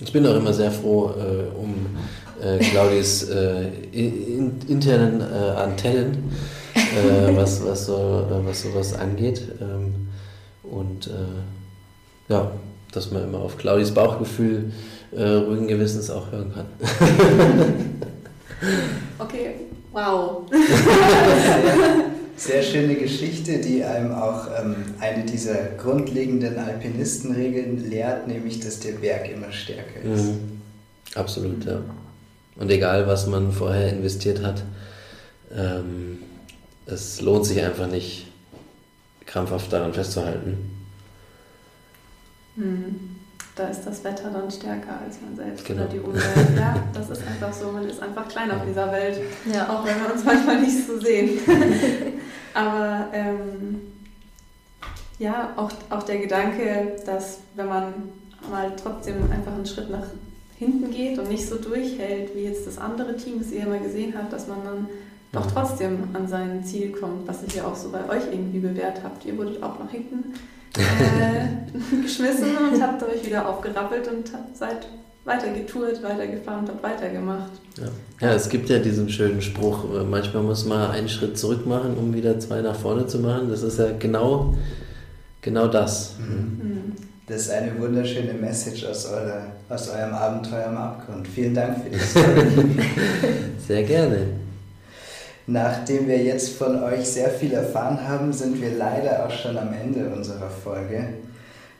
[0.00, 1.74] Ich bin auch immer sehr froh äh, um
[2.42, 6.32] äh, Claudis äh, in, internen äh, Antennen,
[6.74, 6.80] äh,
[7.36, 9.42] was, was, so, äh, was sowas angeht.
[9.60, 10.08] Ähm,
[10.62, 11.10] und
[12.28, 12.50] ja,
[12.90, 14.72] dass man immer auf Claudis Bauchgefühl
[15.12, 16.66] äh, ruhigen Gewissens auch hören kann.
[19.18, 19.54] okay,
[19.92, 20.42] wow.
[22.36, 28.92] Sehr, schöne Geschichte, die einem auch ähm, eine dieser grundlegenden Alpinistenregeln lehrt, nämlich dass der
[28.92, 30.24] Berg immer stärker ist.
[30.24, 30.60] Mhm.
[31.14, 31.80] Absolut, ja.
[32.56, 34.62] Und egal, was man vorher investiert hat,
[35.54, 36.18] ähm,
[36.86, 38.26] es lohnt sich einfach nicht,
[39.26, 40.56] krampfhaft daran festzuhalten.
[42.56, 43.13] Mhm
[43.56, 45.82] da ist das Wetter dann stärker als man selbst genau.
[45.82, 46.24] oder die Umwelt.
[46.56, 49.20] Ja, das ist einfach so, man ist einfach klein auf dieser Welt,
[49.52, 49.68] ja.
[49.68, 51.38] auch wenn wir uns manchmal nicht so sehen.
[52.54, 53.80] Aber ähm,
[55.18, 57.92] ja, auch, auch der Gedanke, dass wenn man
[58.50, 60.06] mal trotzdem einfach einen Schritt nach
[60.58, 64.16] hinten geht und nicht so durchhält, wie jetzt das andere Team es ihr immer gesehen
[64.16, 64.88] hat, dass man dann
[65.34, 69.00] doch trotzdem an sein Ziel kommt, was ich ja auch so bei euch irgendwie bewährt
[69.02, 69.24] habt.
[69.24, 70.34] Ihr wurdet auch nach hinten
[70.76, 74.86] äh, geschmissen und habt euch wieder aufgerappelt und seid
[75.24, 77.50] weiter getourt, weitergefahren und habt weitergemacht.
[77.78, 78.28] Ja.
[78.28, 81.96] ja, es gibt ja diesen schönen Spruch, äh, manchmal muss man einen Schritt zurück machen,
[81.96, 83.48] um wieder zwei nach vorne zu machen.
[83.48, 84.54] Das ist ja genau,
[85.40, 86.14] genau das.
[86.18, 86.92] Mhm.
[87.26, 91.26] Das ist eine wunderschöne Message aus, eurer, aus eurem Abenteuer am Abgrund.
[91.26, 92.12] Vielen Dank für das.
[93.66, 94.43] Sehr gerne.
[95.46, 99.74] Nachdem wir jetzt von euch sehr viel erfahren haben, sind wir leider auch schon am
[99.74, 101.08] Ende unserer Folge.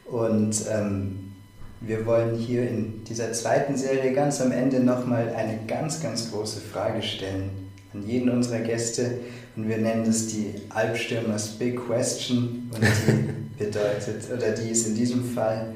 [0.05, 1.33] Und ähm,
[1.81, 6.61] wir wollen hier in dieser zweiten Serie ganz am Ende nochmal eine ganz, ganz große
[6.61, 7.51] Frage stellen
[7.95, 9.19] an jeden unserer Gäste.
[9.57, 12.71] Und wir nennen das die Albstürmers Big Question.
[12.75, 15.75] Und die bedeutet, oder die ist in diesem Fall,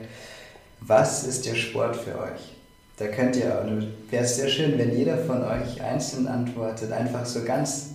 [0.80, 2.58] was ist der Sport für euch?
[2.99, 3.65] Da könnt ihr,
[4.11, 7.91] wäre es sehr schön, wenn jeder von euch einzeln antwortet, einfach so ganz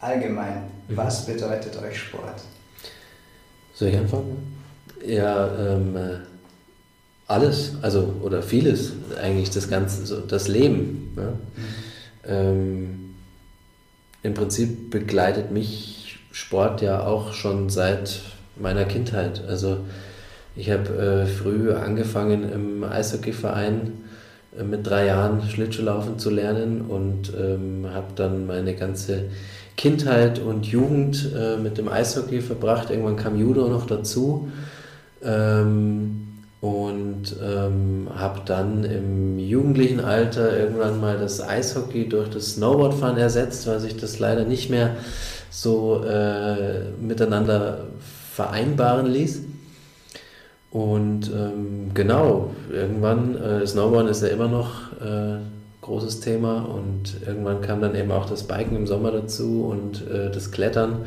[0.00, 0.96] allgemein, mhm.
[0.96, 2.40] was bedeutet euch Sport?
[3.74, 4.56] Soll ich anfangen?
[5.06, 6.16] Ja, ähm, äh,
[7.26, 11.12] alles, also oder vieles eigentlich, das ganze, so das Leben.
[11.16, 11.22] Ja?
[11.22, 11.38] Mhm.
[12.28, 13.14] Ähm,
[14.22, 18.22] Im Prinzip begleitet mich Sport ja auch schon seit
[18.56, 19.44] meiner Kindheit.
[19.46, 19.78] Also
[20.54, 23.92] ich habe äh, früh angefangen im Eishockeyverein
[24.64, 29.24] mit drei Jahren Schlittschuhlaufen zu lernen und ähm, habe dann meine ganze
[29.76, 32.90] Kindheit und Jugend äh, mit dem Eishockey verbracht.
[32.90, 34.48] Irgendwann kam Judo noch dazu.
[35.22, 36.22] Ähm,
[36.60, 43.66] und ähm, habe dann im jugendlichen Alter irgendwann mal das Eishockey durch das Snowboardfahren ersetzt,
[43.66, 44.96] weil sich das leider nicht mehr
[45.50, 47.84] so äh, miteinander
[48.32, 49.42] vereinbaren ließ.
[50.76, 55.38] Und ähm, genau, irgendwann, äh, Snowboarden ist ja immer noch äh,
[55.80, 56.66] großes Thema.
[56.66, 61.06] Und irgendwann kam dann eben auch das Biken im Sommer dazu und äh, das Klettern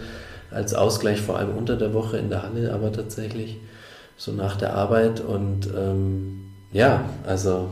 [0.49, 3.57] als Ausgleich vor allem unter der Woche in der Halle, aber tatsächlich
[4.17, 5.22] so nach der Arbeit.
[5.22, 7.70] Und ähm, ja, also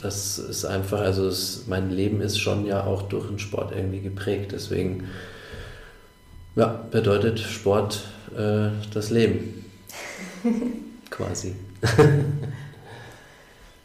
[0.00, 4.00] das ist einfach, also es, mein Leben ist schon ja auch durch den Sport irgendwie
[4.00, 5.04] geprägt, deswegen
[6.54, 8.04] ja, bedeutet Sport
[8.34, 9.65] äh, das Leben
[11.10, 11.54] quasi.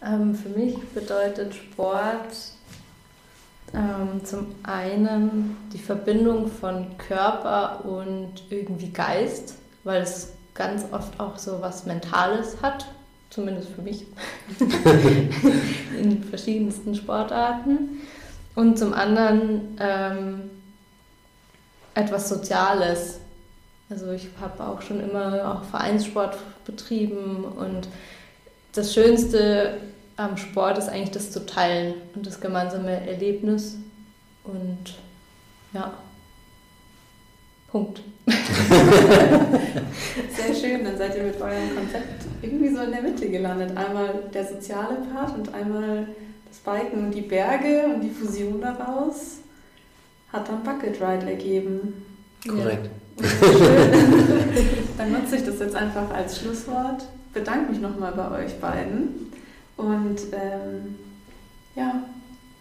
[0.05, 2.33] ähm, für mich bedeutet Sport
[3.73, 11.37] ähm, zum einen die Verbindung von Körper und irgendwie Geist, weil es ganz oft auch
[11.37, 12.87] so was Mentales hat,
[13.29, 14.05] zumindest für mich,
[15.97, 18.01] in verschiedensten Sportarten.
[18.55, 20.41] Und zum anderen ähm,
[21.95, 23.20] etwas Soziales.
[23.91, 27.89] Also ich habe auch schon immer auch Vereinssport betrieben und
[28.73, 29.79] das Schönste
[30.15, 33.75] am Sport ist eigentlich das zu teilen und das gemeinsame Erlebnis.
[34.45, 34.95] Und
[35.73, 35.93] ja,
[37.69, 38.01] Punkt.
[38.27, 38.37] Sehr
[40.55, 43.75] schön, dann seid ihr mit eurem Konzept irgendwie so in der Mitte gelandet.
[43.75, 46.07] Einmal der soziale Part und einmal
[46.47, 49.39] das Biken und die Berge und die Fusion daraus
[50.31, 52.05] hat dann Bucket Ride ergeben.
[52.47, 52.85] Korrekt.
[52.85, 53.00] Ja.
[54.97, 57.07] dann nutze ich das jetzt einfach als Schlusswort.
[57.33, 59.31] Bedanke mich nochmal bei euch beiden
[59.77, 60.95] und ähm,
[61.75, 62.03] ja,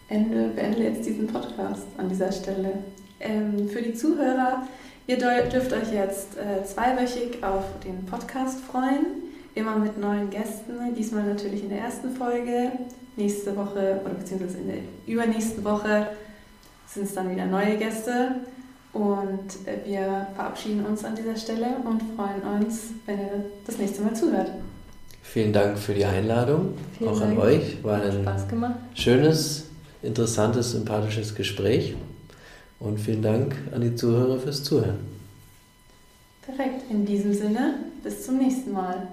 [0.07, 2.79] Ende, beende jetzt diesen Podcast an dieser Stelle.
[3.19, 4.63] Ähm, für die Zuhörer,
[5.11, 9.05] Ihr dürft euch jetzt äh, zweiwöchig auf den Podcast freuen,
[9.55, 12.71] immer mit neuen Gästen, diesmal natürlich in der ersten Folge.
[13.17, 16.07] Nächste Woche oder beziehungsweise in der übernächsten Woche
[16.87, 18.35] sind es dann wieder neue Gäste.
[18.93, 19.39] Und
[19.85, 24.51] wir verabschieden uns an dieser Stelle und freuen uns, wenn ihr das nächste Mal zuhört.
[25.23, 27.31] Vielen Dank für die Einladung, Vielen auch Dank.
[27.31, 27.83] an euch.
[27.83, 29.67] War ein schönes,
[30.01, 31.95] interessantes, sympathisches Gespräch.
[32.79, 34.99] Und vielen Dank an die Zuhörer fürs Zuhören.
[36.41, 36.81] Perfekt.
[36.89, 39.07] In diesem Sinne, bis zum nächsten Mal.